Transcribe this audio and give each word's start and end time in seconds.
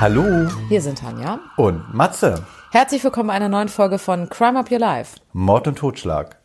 Hallo 0.00 0.48
Hier 0.68 0.80
sind 0.80 0.98
Tanja. 0.98 1.38
und 1.56 1.94
Matze. 1.94 2.44
Herzlich 2.72 3.02
willkommen 3.04 3.28
bei 3.28 3.34
einer 3.34 3.48
neuen 3.48 3.68
Folge 3.68 3.98
von 3.98 4.28
Crime 4.28 4.58
Up 4.58 4.70
Your 4.70 4.78
Life. 4.78 5.16
Mord 5.32 5.66
und 5.68 5.76
Totschlag. 5.78 6.36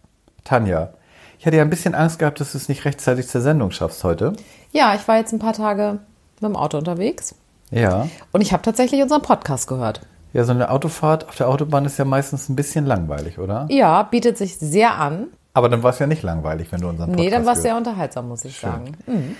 Tanja, 0.44 0.90
ich 1.38 1.46
hatte 1.46 1.58
ja 1.58 1.64
ein 1.64 1.70
bisschen 1.70 1.96
Angst 1.96 2.20
gehabt, 2.20 2.40
dass 2.40 2.52
du 2.54 2.58
es 2.58 2.70
nicht 2.70 2.86
rechtzeitig 2.86 3.28
zur 3.28 3.42
Sendung 3.42 3.72
schaffst 3.72 4.04
heute. 4.04 4.34
Ja, 4.72 4.94
ich 4.96 5.08
war 5.08 5.18
jetzt 5.18 5.34
ein 5.34 5.40
paar 5.40 5.54
Tage 5.54 6.00
mit 6.40 6.50
dem 6.50 6.56
Auto 6.56 6.78
unterwegs 6.78 7.36
Ja. 7.72 8.08
und 8.32 8.42
ich 8.42 8.52
habe 8.54 8.64
tatsächlich 8.64 9.02
unseren 9.02 9.22
Podcast 9.22 9.68
gehört. 9.68 10.02
Ja, 10.34 10.44
so 10.44 10.52
eine 10.52 10.70
Autofahrt 10.70 11.28
auf 11.28 11.36
der 11.36 11.48
Autobahn 11.50 11.86
ist 11.86 11.98
ja 11.98 12.06
meistens 12.06 12.50
ein 12.50 12.56
bisschen 12.56 12.86
langweilig, 12.86 13.40
oder? 13.40 13.66
Ja, 13.70 14.04
bietet 14.04 14.38
sich 14.38 14.58
sehr 14.58 14.96
an. 14.96 15.28
Aber 15.54 15.70
dann 15.70 15.82
war 15.82 15.90
es 15.92 16.00
ja 16.00 16.06
nicht 16.08 16.22
langweilig, 16.24 16.72
wenn 16.72 16.82
du 16.82 16.90
unseren 16.90 17.08
Podcast 17.10 17.24
Nee, 17.26 17.30
dann 17.32 17.46
war 17.46 17.54
es 17.54 17.62
sehr 17.64 17.76
unterhaltsam, 17.76 18.28
muss 18.28 18.46
ich 18.46 18.60
sagen. 18.60 18.96
Mhm. 19.08 19.36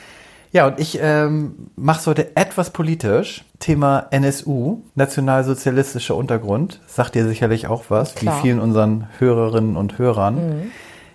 Ja, 0.52 0.68
und 0.68 0.80
ich 0.80 1.00
ähm, 1.02 1.70
mache 1.76 2.00
es 2.00 2.08
heute 2.08 2.36
etwas 2.36 2.72
politisch. 2.72 3.46
Thema 3.60 4.08
NSU, 4.12 4.82
nationalsozialistischer 4.96 6.16
Untergrund, 6.16 6.80
sagt 6.88 7.16
dir 7.16 7.28
sicherlich 7.28 7.68
auch 7.68 7.86
was, 7.90 8.16
Klar. 8.16 8.38
wie 8.38 8.42
vielen 8.42 8.60
unseren 8.60 9.08
Hörerinnen 9.20 9.76
und 9.76 9.98
Hörern. 9.98 10.72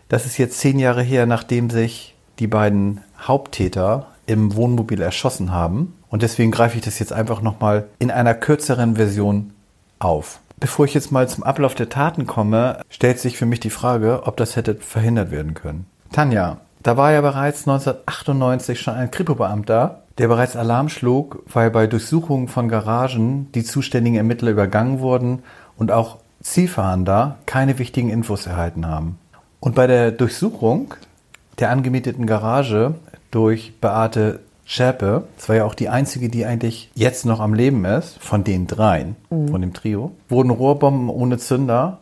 Das 0.08 0.26
ist 0.26 0.38
jetzt 0.38 0.58
zehn 0.58 0.78
Jahre 0.78 1.02
her, 1.02 1.26
nachdem 1.26 1.70
sich 1.70 2.14
die 2.38 2.46
beiden 2.46 3.00
Haupttäter 3.20 4.06
im 4.26 4.54
Wohnmobil 4.54 5.00
erschossen 5.00 5.52
haben. 5.52 5.94
Und 6.08 6.22
deswegen 6.22 6.50
greife 6.50 6.76
ich 6.76 6.84
das 6.84 6.98
jetzt 6.98 7.12
einfach 7.12 7.42
nochmal 7.42 7.88
in 7.98 8.10
einer 8.10 8.34
kürzeren 8.34 8.96
Version 8.96 9.52
auf. 9.98 10.40
Bevor 10.60 10.84
ich 10.84 10.94
jetzt 10.94 11.10
mal 11.10 11.28
zum 11.28 11.42
Ablauf 11.42 11.74
der 11.74 11.88
Taten 11.88 12.26
komme, 12.26 12.80
stellt 12.88 13.18
sich 13.18 13.36
für 13.36 13.46
mich 13.46 13.60
die 13.60 13.70
Frage, 13.70 14.22
ob 14.24 14.36
das 14.36 14.54
hätte 14.56 14.76
verhindert 14.76 15.30
werden 15.30 15.54
können. 15.54 15.86
Tanja, 16.12 16.58
da 16.84 16.98
war 16.98 17.12
ja 17.12 17.22
bereits 17.22 17.66
1998 17.66 18.80
schon 18.80 18.94
ein 18.94 19.10
Kripo-Beamter, 19.10 20.02
der 20.18 20.28
bereits 20.28 20.54
Alarm 20.54 20.91
schlug, 20.91 21.42
weil 21.52 21.70
bei 21.70 21.86
Durchsuchungen 21.86 22.46
von 22.46 22.68
Garagen 22.68 23.50
die 23.52 23.64
zuständigen 23.64 24.18
Ermittler 24.18 24.50
übergangen 24.50 25.00
wurden 25.00 25.42
und 25.76 25.91
auch 25.91 26.18
Zielfahnder 26.42 27.36
keine 27.46 27.78
wichtigen 27.78 28.10
Infos 28.10 28.46
erhalten 28.46 28.86
haben. 28.86 29.18
Und 29.60 29.74
bei 29.74 29.86
der 29.86 30.12
Durchsuchung 30.12 30.94
der 31.58 31.70
angemieteten 31.70 32.26
Garage 32.26 32.94
durch 33.30 33.72
Beate 33.80 34.41
Schäpe, 34.66 35.24
das 35.36 35.48
war 35.48 35.56
ja 35.56 35.64
auch 35.64 35.74
die 35.74 35.88
einzige, 35.88 36.28
die 36.28 36.44
eigentlich 36.44 36.91
jetzt 36.94 37.24
noch 37.24 37.41
am 37.41 37.54
Leben 37.54 37.84
ist, 37.86 38.19
von 38.19 38.44
den 38.44 38.66
dreien, 38.66 39.16
von 39.30 39.60
dem 39.60 39.72
Trio, 39.72 40.12
wurden 40.28 40.50
Rohrbomben 40.50 41.08
ohne 41.08 41.38
Zünder, 41.38 41.98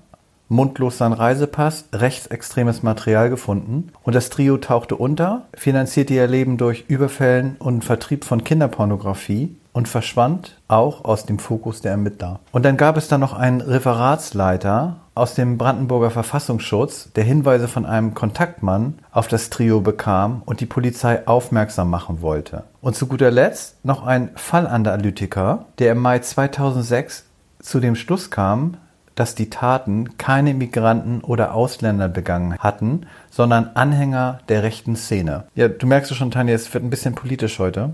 mundlos 0.53 0.99
sein 0.99 1.13
Reisepass, 1.13 1.87
rechtsextremes 1.93 2.83
Material 2.83 3.31
gefunden 3.31 3.91
und 4.03 4.15
das 4.15 4.31
Trio 4.31 4.59
tauchte 4.59 4.97
unter, 4.97 5.47
finanzierte 5.55 6.15
ihr 6.15 6.29
Leben 6.29 6.59
durch 6.59 6.85
Überfällen 6.89 7.57
und 7.59 7.85
Vertrieb 7.85 8.25
von 8.25 8.45
Kinderpornografie 8.45 9.57
und 9.73 9.89
verschwand 9.89 10.59
auch 10.69 11.05
aus 11.05 11.25
dem 11.25 11.39
Fokus 11.39 11.81
der 11.81 11.93
Ermittler. 11.93 12.41
Und 12.53 12.65
dann 12.65 12.77
gab 12.77 12.97
es 12.97 13.09
da 13.09 13.19
noch 13.19 13.33
einen 13.33 13.63
Referatsleiter 13.63 14.97
aus 15.15 15.35
dem 15.35 15.59
Brandenburger 15.59 16.11
Verfassungsschutz, 16.11 17.11
der 17.15 17.25
Hinweise 17.25 17.69
von 17.69 17.87
einem 17.87 18.15
Kontaktmann 18.15 18.99
auf 19.11 19.29
das 19.29 19.51
Trio 19.51 19.81
bekam 19.81 20.43
und 20.45 20.61
die 20.61 20.67
Polizei 20.67 21.27
aufmerksam 21.27 21.91
machen 21.91 22.23
wollte. 22.23 22.65
Und 22.81 22.97
zu 22.97 23.07
guter 23.07 23.31
Letzt 23.31 23.85
noch 23.85 24.05
ein 24.05 24.31
Fallanalytiker, 24.35 25.67
der 25.79 25.93
im 25.93 25.99
Mai 25.99 26.19
2006 26.19 27.25
zu 27.61 27.81
dem 27.81 27.95
Schluss 27.95 28.31
kam, 28.31 28.77
dass 29.15 29.35
die 29.35 29.51
Taten 29.51 30.17
keine 30.17 30.55
Migranten 30.55 31.21
oder 31.21 31.55
Ausländer 31.55 32.09
begangen 32.09 32.57
hatten, 32.59 33.07
sondern 33.31 33.71
Anhänger 33.75 34.41
der 34.49 34.63
rechten 34.63 34.97
Szene. 34.97 35.45
Ja, 35.55 35.69
du 35.69 35.87
merkst 35.87 36.15
schon, 36.15 36.31
Tanja, 36.31 36.55
es 36.55 36.73
wird 36.73 36.85
ein 36.85 36.91
bisschen 36.91 37.15
politisch 37.15 37.59
heute. 37.59 37.91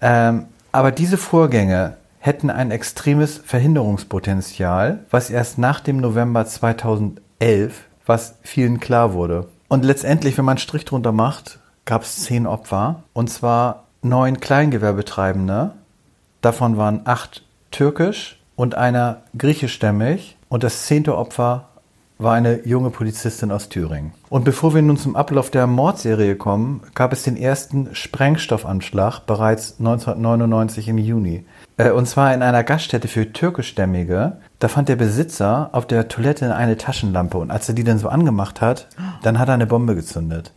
Ähm, 0.00 0.46
aber 0.72 0.92
diese 0.92 1.16
Vorgänge 1.16 1.96
hätten 2.18 2.50
ein 2.50 2.70
extremes 2.70 3.38
Verhinderungspotenzial, 3.38 5.00
was 5.10 5.30
erst 5.30 5.58
nach 5.58 5.80
dem 5.80 5.98
November 5.98 6.44
2011, 6.44 7.84
was 8.04 8.34
vielen 8.42 8.80
klar 8.80 9.12
wurde. 9.14 9.48
Und 9.68 9.84
letztendlich, 9.84 10.36
wenn 10.36 10.44
man 10.44 10.52
einen 10.52 10.58
Strich 10.58 10.84
drunter 10.84 11.12
macht, 11.12 11.58
gab 11.84 12.02
es 12.02 12.24
zehn 12.24 12.46
Opfer. 12.46 13.04
Und 13.12 13.30
zwar 13.30 13.84
neun 14.02 14.40
Kleingewerbetreibende. 14.40 15.72
Davon 16.40 16.76
waren 16.76 17.00
acht 17.04 17.42
türkisch 17.70 18.38
und 18.56 18.74
einer 18.74 19.22
griechischstämmig. 19.38 20.36
Und 20.48 20.64
das 20.64 20.86
zehnte 20.86 21.16
Opfer 21.16 21.68
war 22.18 22.34
eine 22.34 22.66
junge 22.66 22.90
Polizistin 22.90 23.52
aus 23.52 23.68
Thüringen. 23.68 24.12
Und 24.30 24.44
bevor 24.44 24.74
wir 24.74 24.80
nun 24.80 24.96
zum 24.96 25.16
Ablauf 25.16 25.50
der 25.50 25.66
Mordserie 25.66 26.34
kommen, 26.36 26.80
gab 26.94 27.12
es 27.12 27.22
den 27.22 27.36
ersten 27.36 27.94
Sprengstoffanschlag 27.94 29.26
bereits 29.26 29.76
1999 29.78 30.88
im 30.88 30.98
Juni. 30.98 31.44
Äh, 31.76 31.90
Und 31.90 32.06
zwar 32.06 32.32
in 32.32 32.42
einer 32.42 32.64
Gaststätte 32.64 33.08
für 33.08 33.32
Türkischstämmige. 33.32 34.38
Da 34.58 34.68
fand 34.68 34.88
der 34.88 34.96
Besitzer 34.96 35.68
auf 35.72 35.86
der 35.86 36.08
Toilette 36.08 36.54
eine 36.54 36.78
Taschenlampe 36.78 37.36
und 37.36 37.50
als 37.50 37.68
er 37.68 37.74
die 37.74 37.84
dann 37.84 37.98
so 37.98 38.08
angemacht 38.08 38.62
hat, 38.62 38.88
dann 39.22 39.38
hat 39.38 39.48
er 39.48 39.54
eine 39.54 39.66
Bombe 39.66 39.94
gezündet. 39.94 40.52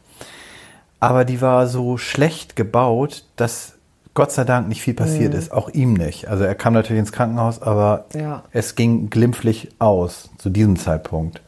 Aber 1.01 1.25
die 1.25 1.41
war 1.41 1.67
so 1.67 1.97
schlecht 1.97 2.55
gebaut, 2.55 3.23
dass 3.35 3.78
Gott 4.19 4.33
sei 4.33 4.43
Dank 4.43 4.67
nicht 4.67 4.81
viel 4.81 4.95
passiert 4.95 5.33
ist, 5.33 5.53
auch 5.53 5.69
ihm 5.69 5.93
nicht. 5.93 6.27
Also 6.27 6.43
er 6.43 6.53
kam 6.53 6.73
natürlich 6.73 6.99
ins 6.99 7.13
Krankenhaus, 7.13 7.61
aber 7.61 8.03
Ja. 8.13 8.43
es 8.51 8.75
ging 8.75 9.09
glimpflich 9.09 9.69
aus 9.79 10.29
zu 10.37 10.49
diesem 10.49 10.75
Zeitpunkt. 10.75 11.39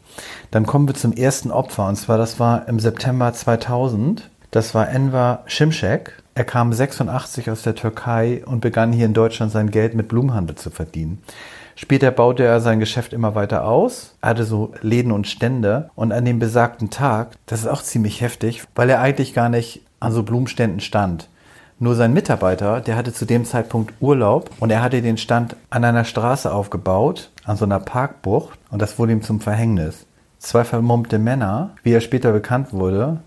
Dann 0.52 0.66
kommen 0.66 0.88
wir 0.88 0.96
zum 0.96 1.12
ersten 1.12 1.52
Opfer 1.52 1.90
und 1.90 1.98
zwar 1.98 2.18
das 2.18 2.40
war 2.40 2.70
im 2.70 2.80
September 2.80 3.34
2000. 3.34 4.30
Das 4.52 4.74
war 4.74 4.88
Enver 4.88 5.40
Şimşek. 5.48 6.14
Er 6.34 6.46
kam 6.46 6.72
86 6.72 7.52
aus 7.52 7.62
der 7.64 7.76
Türkei 7.76 8.42
und 8.46 8.62
begann 8.62 8.94
hier 8.94 9.06
in 9.06 9.14
Deutschland 9.14 9.52
sein 9.52 9.70
Geld 9.70 9.94
mit 9.94 10.08
Blumenhandel 10.08 10.56
zu 10.56 10.70
verdienen. 10.70 11.22
Später 11.76 12.10
baute 12.10 12.46
er 12.46 12.62
sein 12.62 12.80
Geschäft 12.80 13.12
immer 13.12 13.36
weiter 13.36 13.66
aus, 13.66 14.16
hatte 14.22 14.46
so 14.46 14.72
Läden 14.82 15.12
und 15.12 15.28
Stände 15.28 15.90
und 15.96 16.14
an 16.14 16.24
dem 16.24 16.40
besagten 16.40 16.90
Tag, 16.90 17.32
das 17.48 17.60
ist 17.60 17.68
auch 17.68 17.84
ziemlich 17.84 18.22
heftig, 18.22 18.64
weil 18.76 18.90
er 18.90 19.02
eigentlich 19.02 19.34
gar 19.34 19.50
nicht 19.50 19.82
an 20.00 20.14
so 20.14 20.24
Blumenständen 20.24 20.80
stand. 20.80 21.28
Nur 21.82 21.96
sein 21.96 22.14
Mitarbeiter, 22.14 22.80
der 22.80 22.96
hatte 22.96 23.12
zu 23.12 23.26
dem 23.26 23.44
Zeitpunkt 23.44 23.96
Urlaub 24.00 24.52
und 24.60 24.70
er 24.70 24.84
hatte 24.84 25.02
den 25.02 25.18
Stand 25.18 25.56
an 25.72 25.84
einer 25.84 26.06
Straße 26.06 26.54
aufgebaut, 26.54 27.32
an 27.44 27.58
so 27.58 27.66
einer 27.66 27.80
Parkbucht 27.80 28.60
und 28.70 28.80
das 28.84 29.00
wurde 29.00 29.14
ihm 29.14 29.24
zum 29.24 29.42
Verhängnis. 29.42 30.06
Zwei 30.38 30.64
vermummte 30.64 31.18
Männer, 31.18 31.72
wie 31.82 31.94
er 31.94 32.02
später 32.02 32.34
bekannt 32.34 32.72
wurde, 32.72 33.18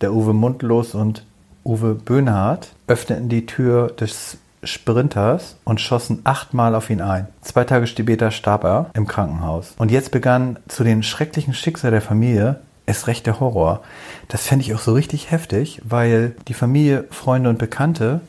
der 0.00 0.12
Uwe 0.12 0.32
Mundlos 0.32 0.96
und 0.96 1.24
Uwe 1.64 1.94
Böhnhardt, 1.94 2.74
öffneten 2.88 3.28
die 3.28 3.46
Tür 3.46 3.86
des 3.86 4.36
Sprinters 4.64 5.54
und 5.62 5.80
schossen 5.80 6.22
achtmal 6.24 6.74
auf 6.74 6.90
ihn 6.90 7.02
ein. 7.02 7.28
Zwei 7.40 7.62
Tage 7.62 7.86
später 7.86 8.32
starb 8.32 8.64
er 8.64 8.90
im 8.94 9.06
Krankenhaus. 9.06 9.74
Und 9.78 9.92
jetzt 9.92 10.10
begann 10.10 10.58
zu 10.66 10.82
den 10.82 11.04
schrecklichen 11.04 11.54
Schicksal 11.54 11.92
der 11.92 12.02
Familie 12.02 12.58
erst 12.86 13.06
recht 13.06 13.26
der 13.26 13.40
Horror. 13.40 13.80
Das 14.28 14.46
fände 14.46 14.64
ich 14.64 14.74
auch 14.74 14.80
so 14.80 14.92
richtig 14.92 15.30
heftig, 15.30 15.80
weil 15.84 16.34
die 16.48 16.54
Familie, 16.54 17.04
Freunde 17.10 17.50
und 17.50 17.58
Bekannte, 17.58 18.20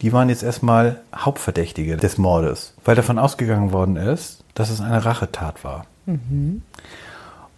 die 0.00 0.12
waren 0.12 0.28
jetzt 0.28 0.42
erstmal 0.42 1.00
Hauptverdächtige 1.14 1.96
des 1.96 2.18
Mordes, 2.18 2.74
weil 2.84 2.94
davon 2.94 3.18
ausgegangen 3.18 3.72
worden 3.72 3.96
ist, 3.96 4.44
dass 4.54 4.70
es 4.70 4.80
eine 4.80 5.04
Rachetat 5.04 5.64
war. 5.64 5.86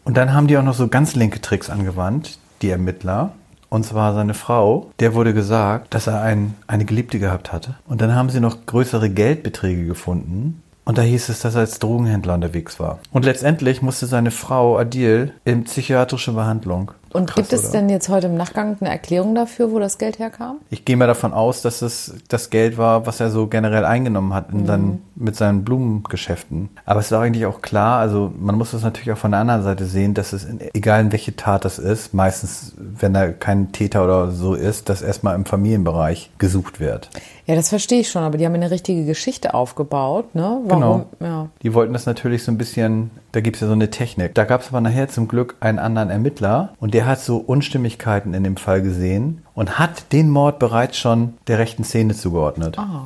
Und 0.04 0.16
dann 0.16 0.32
haben 0.32 0.46
die 0.46 0.56
auch 0.56 0.62
noch 0.62 0.74
so 0.74 0.88
ganz 0.88 1.14
linke 1.14 1.40
Tricks 1.40 1.70
angewandt, 1.70 2.38
die 2.62 2.70
Ermittler. 2.70 3.32
Und 3.68 3.84
zwar 3.84 4.14
seine 4.14 4.34
Frau, 4.34 4.90
der 4.98 5.14
wurde 5.14 5.32
gesagt, 5.32 5.94
dass 5.94 6.08
er 6.08 6.22
ein, 6.22 6.56
eine 6.66 6.84
Geliebte 6.84 7.20
gehabt 7.20 7.52
hatte. 7.52 7.76
Und 7.86 8.00
dann 8.00 8.14
haben 8.14 8.30
sie 8.30 8.40
noch 8.40 8.66
größere 8.66 9.10
Geldbeträge 9.10 9.86
gefunden. 9.86 10.62
Und 10.90 10.98
da 10.98 11.02
hieß 11.02 11.28
es, 11.28 11.38
dass 11.38 11.54
er 11.54 11.60
als 11.60 11.78
Drogenhändler 11.78 12.34
unterwegs 12.34 12.80
war. 12.80 12.98
Und 13.12 13.24
letztendlich 13.24 13.80
musste 13.80 14.06
seine 14.06 14.32
Frau 14.32 14.76
Adil 14.76 15.32
in 15.44 15.62
psychiatrische 15.62 16.32
Behandlung. 16.32 16.90
Und 17.12 17.26
Krass, 17.26 17.36
gibt 17.36 17.52
es 17.52 17.64
oder? 17.64 17.72
denn 17.72 17.88
jetzt 17.88 18.08
heute 18.08 18.28
im 18.28 18.36
Nachgang 18.36 18.76
eine 18.80 18.90
Erklärung 18.90 19.34
dafür, 19.34 19.72
wo 19.72 19.78
das 19.78 19.98
Geld 19.98 20.18
herkam? 20.18 20.58
Ich 20.70 20.84
gehe 20.84 20.96
mal 20.96 21.06
davon 21.06 21.32
aus, 21.32 21.60
dass 21.60 21.82
es 21.82 22.14
das 22.28 22.50
Geld 22.50 22.78
war, 22.78 23.06
was 23.06 23.18
er 23.18 23.30
so 23.30 23.48
generell 23.48 23.84
eingenommen 23.84 24.32
hat 24.32 24.50
in 24.52 24.66
seinen, 24.66 25.02
mit 25.16 25.34
seinen 25.34 25.64
Blumengeschäften. 25.64 26.68
Aber 26.84 27.00
es 27.00 27.06
ist 27.06 27.12
eigentlich 27.12 27.46
auch 27.46 27.62
klar, 27.62 27.98
also 27.98 28.32
man 28.38 28.54
muss 28.54 28.70
das 28.70 28.82
natürlich 28.82 29.12
auch 29.12 29.18
von 29.18 29.32
der 29.32 29.40
anderen 29.40 29.62
Seite 29.62 29.86
sehen, 29.86 30.14
dass 30.14 30.32
es, 30.32 30.44
in, 30.44 30.60
egal 30.72 31.00
in 31.00 31.12
welche 31.12 31.34
Tat 31.34 31.64
das 31.64 31.78
ist, 31.78 32.14
meistens, 32.14 32.74
wenn 32.78 33.12
da 33.12 33.28
kein 33.28 33.72
Täter 33.72 34.04
oder 34.04 34.30
so 34.30 34.54
ist, 34.54 34.88
dass 34.88 35.02
erstmal 35.02 35.34
im 35.34 35.44
Familienbereich 35.44 36.30
gesucht 36.38 36.78
wird. 36.78 37.10
Ja, 37.46 37.56
das 37.56 37.68
verstehe 37.68 38.00
ich 38.00 38.08
schon, 38.08 38.22
aber 38.22 38.38
die 38.38 38.46
haben 38.46 38.54
eine 38.54 38.70
richtige 38.70 39.04
Geschichte 39.04 39.54
aufgebaut, 39.54 40.36
ne? 40.36 40.60
Warum? 40.66 41.06
Ja. 41.18 41.48
Die 41.62 41.74
wollten 41.74 41.92
das 41.92 42.06
natürlich 42.06 42.44
so 42.44 42.52
ein 42.52 42.58
bisschen, 42.58 43.10
da 43.32 43.40
gibt 43.40 43.56
es 43.56 43.62
ja 43.62 43.66
so 43.66 43.72
eine 43.72 43.90
Technik. 43.90 44.36
Da 44.36 44.44
gab 44.44 44.60
es 44.60 44.68
aber 44.68 44.80
nachher 44.80 45.08
zum 45.08 45.26
Glück 45.26 45.56
einen 45.58 45.80
anderen 45.80 46.10
Ermittler 46.10 46.74
und 46.78 46.94
der 46.94 46.99
hat 47.06 47.20
so 47.20 47.38
Unstimmigkeiten 47.38 48.34
in 48.34 48.44
dem 48.44 48.56
Fall 48.56 48.82
gesehen 48.82 49.42
und 49.54 49.78
hat 49.78 50.12
den 50.12 50.30
Mord 50.30 50.58
bereits 50.58 50.98
schon 50.98 51.34
der 51.46 51.58
rechten 51.58 51.84
Szene 51.84 52.14
zugeordnet. 52.14 52.78
Ah. 52.78 53.04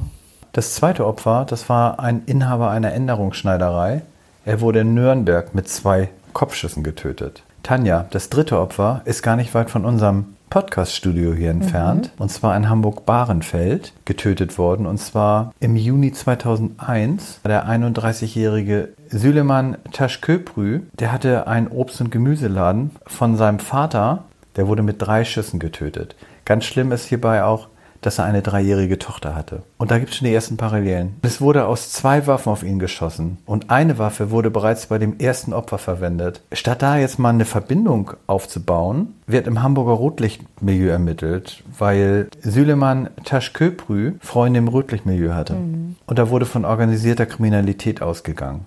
Das 0.53 0.75
zweite 0.75 1.07
Opfer, 1.07 1.47
das 1.49 1.69
war 1.69 1.99
ein 1.99 2.23
Inhaber 2.27 2.71
einer 2.71 2.93
Änderungsschneiderei. 2.93 4.03
Er 4.45 4.61
wurde 4.61 4.81
in 4.81 4.95
Nürnberg 4.95 5.55
mit 5.55 5.69
zwei 5.69 6.11
Kopfschüssen 6.33 6.85
getötet. 6.85 7.43
Tanja, 7.63 8.07
das 8.11 8.31
dritte 8.31 8.61
Opfer, 8.61 9.01
ist 9.05 9.23
gar 9.23 9.37
nicht 9.37 9.55
weit 9.55 9.71
von 9.71 9.85
unserem 9.85 10.37
Podcast-Studio 10.55 11.35
hier 11.35 11.51
entfernt, 11.51 12.13
mhm. 12.15 12.23
und 12.23 12.29
zwar 12.29 12.57
in 12.57 12.69
Hamburg-Bahrenfeld, 12.69 13.93
getötet 14.05 14.57
worden. 14.57 14.87
Und 14.87 14.99
zwar 14.99 15.53
im 15.59 15.75
Juni 15.75 16.13
2001. 16.13 17.41
Der 17.45 17.67
31-jährige 17.67 18.91
Süleyman 19.09 19.79
Taşköprü, 19.91 20.83
der 20.93 21.11
hatte 21.11 21.49
einen 21.49 21.67
Obst- 21.67 22.01
und 22.01 22.13
Gemüseladen 22.13 22.93
von 23.05 23.37
seinem 23.37 23.59
Vater, 23.59 24.27
der 24.55 24.69
wurde 24.69 24.85
mit 24.85 25.03
drei 25.03 25.25
Schüssen 25.25 25.59
getötet. 25.59 26.15
Ganz 26.45 26.67
schlimm 26.67 26.93
ist 26.93 27.07
hierbei 27.07 27.43
auch, 27.43 27.67
dass 28.05 28.19
er 28.19 28.25
eine 28.25 28.43
dreijährige 28.43 28.99
Tochter 28.99 29.35
hatte. 29.35 29.63
Und 29.79 29.91
da 29.91 29.99
gibt 29.99 30.11
es 30.11 30.17
schon 30.17 30.27
die 30.29 30.35
ersten 30.35 30.57
Parallelen. 30.57 31.17
Es 31.23 31.41
wurde 31.41 31.67
aus 31.67 31.91
zwei 31.91 32.27
Waffen 32.27 32.51
auf 32.51 32.63
ihn 32.63 32.79
geschossen 32.79 33.39
und 33.47 33.71
eine 33.71 33.99
Waffe 33.99 34.31
wurde 34.31 34.51
bereits 34.51 34.87
bei 34.87 34.99
dem 34.99 35.19
ersten 35.19 35.53
Opfer 35.53 35.79
verwendet. 35.79 36.43
Statt 36.53 36.83
da 36.83 36.99
jetzt 36.99 37.19
mal 37.19 37.31
eine 37.31 37.45
Verbindung 37.45 38.13
aufzubauen, 38.27 39.15
wird 39.27 39.47
im 39.47 39.63
Hamburger 39.63 39.93
Rotlichtmilieu 39.93 40.89
ermittelt, 40.89 41.63
weil 41.79 42.29
Süleyman 42.41 43.09
Taschköprü 43.25 44.15
Freunde 44.21 44.59
im 44.59 44.69
Rotlichtmilieu 44.69 45.33
hatte. 45.35 45.55
Mhm. 45.55 45.97
Und 46.07 46.19
da 46.19 46.29
wurde 46.29 46.47
von 46.47 46.65
organisierter 46.65 47.27
Kriminalität 47.27 48.03
ausgegangen. 48.03 48.67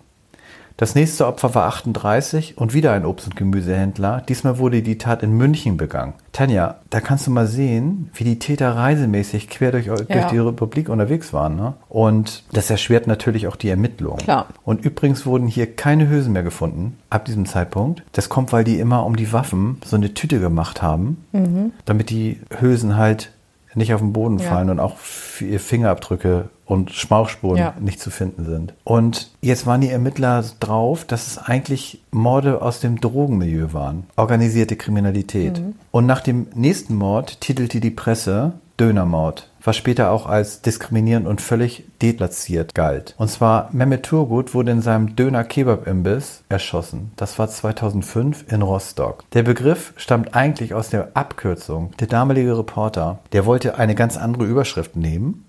Das 0.77 0.93
nächste 0.93 1.25
Opfer 1.25 1.55
war 1.55 1.65
38 1.65 2.55
und 2.59 2.75
wieder 2.75 2.93
ein 2.93 3.03
Obst- 3.03 3.25
und 3.25 3.35
Gemüsehändler. 3.35 4.21
Diesmal 4.29 4.59
wurde 4.59 4.83
die 4.83 4.99
Tat 4.99 5.23
in 5.23 5.31
München 5.31 5.75
begangen. 5.75 6.13
Tanja, 6.33 6.75
da 6.91 7.01
kannst 7.01 7.25
du 7.25 7.31
mal 7.31 7.47
sehen, 7.47 8.11
wie 8.13 8.23
die 8.23 8.37
Täter 8.37 8.75
reisemäßig 8.75 9.49
quer 9.49 9.71
durch, 9.71 9.87
ja. 9.87 9.95
durch 9.95 10.25
die 10.27 10.37
Republik 10.37 10.89
unterwegs 10.89 11.33
waren. 11.33 11.55
Ne? 11.55 11.73
Und 11.89 12.43
das 12.51 12.69
erschwert 12.69 13.07
natürlich 13.07 13.47
auch 13.47 13.55
die 13.55 13.69
Ermittlungen. 13.69 14.19
Klar. 14.19 14.45
Und 14.63 14.85
übrigens 14.85 15.25
wurden 15.25 15.47
hier 15.47 15.75
keine 15.75 16.09
Hülsen 16.09 16.33
mehr 16.33 16.43
gefunden 16.43 16.99
ab 17.09 17.25
diesem 17.25 17.47
Zeitpunkt. 17.47 18.03
Das 18.11 18.29
kommt, 18.29 18.53
weil 18.53 18.63
die 18.63 18.79
immer 18.79 19.03
um 19.03 19.15
die 19.15 19.33
Waffen 19.33 19.81
so 19.83 19.95
eine 19.95 20.13
Tüte 20.13 20.39
gemacht 20.39 20.83
haben, 20.83 21.25
mhm. 21.31 21.71
damit 21.85 22.11
die 22.11 22.39
Hülsen 22.59 22.97
halt 22.97 23.31
nicht 23.77 23.93
auf 23.93 24.01
den 24.01 24.11
Boden 24.11 24.39
fallen 24.39 24.67
ja. 24.67 24.71
und 24.73 24.79
auch 24.79 24.97
für 24.97 25.45
ihr 25.45 25.59
Fingerabdrücke 25.59 26.49
und 26.65 26.91
Schmauchspuren 26.91 27.57
ja. 27.57 27.73
nicht 27.79 27.99
zu 27.99 28.09
finden 28.09 28.43
sind. 28.45 28.73
Und 28.83 29.31
jetzt 29.41 29.65
waren 29.65 29.81
die 29.81 29.89
Ermittler 29.89 30.43
drauf, 30.59 31.05
dass 31.05 31.27
es 31.27 31.37
eigentlich 31.37 32.01
Morde 32.11 32.61
aus 32.61 32.79
dem 32.81 32.99
Drogenmilieu 32.99 33.73
waren, 33.73 34.05
organisierte 34.15 34.75
Kriminalität. 34.75 35.59
Mhm. 35.59 35.75
Und 35.91 36.05
nach 36.05 36.21
dem 36.21 36.47
nächsten 36.55 36.95
Mord 36.95 37.39
titelte 37.39 37.79
die 37.79 37.91
Presse 37.91 38.53
Dönermord, 38.79 39.49
was 39.67 39.77
später 39.77 40.09
auch 40.09 40.25
als 40.25 40.61
diskriminierend 40.63 41.27
und 41.27 41.41
völlig 41.41 41.83
deplatziert 42.01 42.73
galt. 42.73 43.13
Und 43.17 43.29
zwar 43.29 43.69
Mehmet 43.71 44.03
Turgut 44.03 44.55
wurde 44.55 44.71
in 44.71 44.81
seinem 44.81 45.15
Döner-Kebab-Imbiss 45.15 46.43
erschossen. 46.49 47.11
Das 47.17 47.37
war 47.37 47.47
2005 47.47 48.51
in 48.51 48.63
Rostock. 48.63 49.23
Der 49.33 49.43
Begriff 49.43 49.93
stammt 49.97 50.33
eigentlich 50.33 50.73
aus 50.73 50.89
der 50.89 51.09
Abkürzung. 51.13 51.91
Der 51.99 52.07
damalige 52.07 52.57
Reporter, 52.57 53.19
der 53.33 53.45
wollte 53.45 53.77
eine 53.77 53.93
ganz 53.93 54.17
andere 54.17 54.45
Überschrift 54.45 54.95
nehmen 54.95 55.43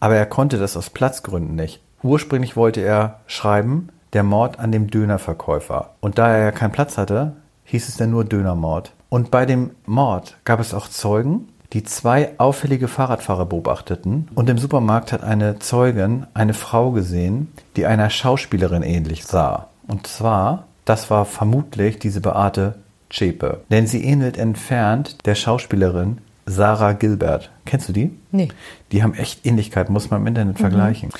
aber 0.00 0.16
er 0.16 0.26
konnte 0.26 0.58
das 0.58 0.76
aus 0.76 0.90
Platzgründen 0.90 1.54
nicht. 1.54 1.80
Ursprünglich 2.02 2.56
wollte 2.56 2.80
er 2.80 3.20
schreiben, 3.26 3.88
der 4.12 4.22
Mord 4.22 4.58
an 4.58 4.72
dem 4.72 4.88
Dönerverkäufer. 4.88 5.90
Und 6.00 6.18
da 6.18 6.30
er 6.30 6.44
ja 6.44 6.52
keinen 6.52 6.72
Platz 6.72 6.96
hatte, 6.96 7.32
hieß 7.64 7.88
es 7.88 7.96
dann 7.96 8.10
nur 8.10 8.24
Dönermord. 8.24 8.92
Und 9.10 9.30
bei 9.30 9.46
dem 9.46 9.72
Mord 9.86 10.36
gab 10.44 10.60
es 10.60 10.72
auch 10.74 10.88
Zeugen, 10.88 11.48
die 11.72 11.84
zwei 11.84 12.30
auffällige 12.38 12.88
Fahrradfahrer 12.88 13.46
beobachteten. 13.46 14.28
Und 14.34 14.48
im 14.48 14.58
Supermarkt 14.58 15.12
hat 15.12 15.22
eine 15.22 15.58
Zeugin 15.58 16.26
eine 16.34 16.54
Frau 16.54 16.92
gesehen, 16.92 17.52
die 17.76 17.86
einer 17.86 18.10
Schauspielerin 18.10 18.82
ähnlich 18.82 19.24
sah. 19.24 19.68
Und 19.86 20.06
zwar, 20.06 20.64
das 20.84 21.10
war 21.10 21.24
vermutlich 21.24 21.98
diese 21.98 22.20
Beate 22.20 22.74
Zschäpe. 23.10 23.62
Denn 23.70 23.86
sie 23.86 24.04
ähnelt 24.04 24.36
entfernt 24.38 25.26
der 25.26 25.34
Schauspielerin 25.34 26.18
Sarah 26.46 26.92
Gilbert. 26.92 27.50
Kennst 27.66 27.88
du 27.88 27.92
die? 27.92 28.18
Nee. 28.32 28.48
Die 28.92 29.02
haben 29.02 29.14
echt 29.14 29.44
Ähnlichkeit, 29.46 29.90
muss 29.90 30.10
man 30.10 30.22
im 30.22 30.26
Internet 30.26 30.56
mhm. 30.56 30.60
vergleichen. 30.60 31.10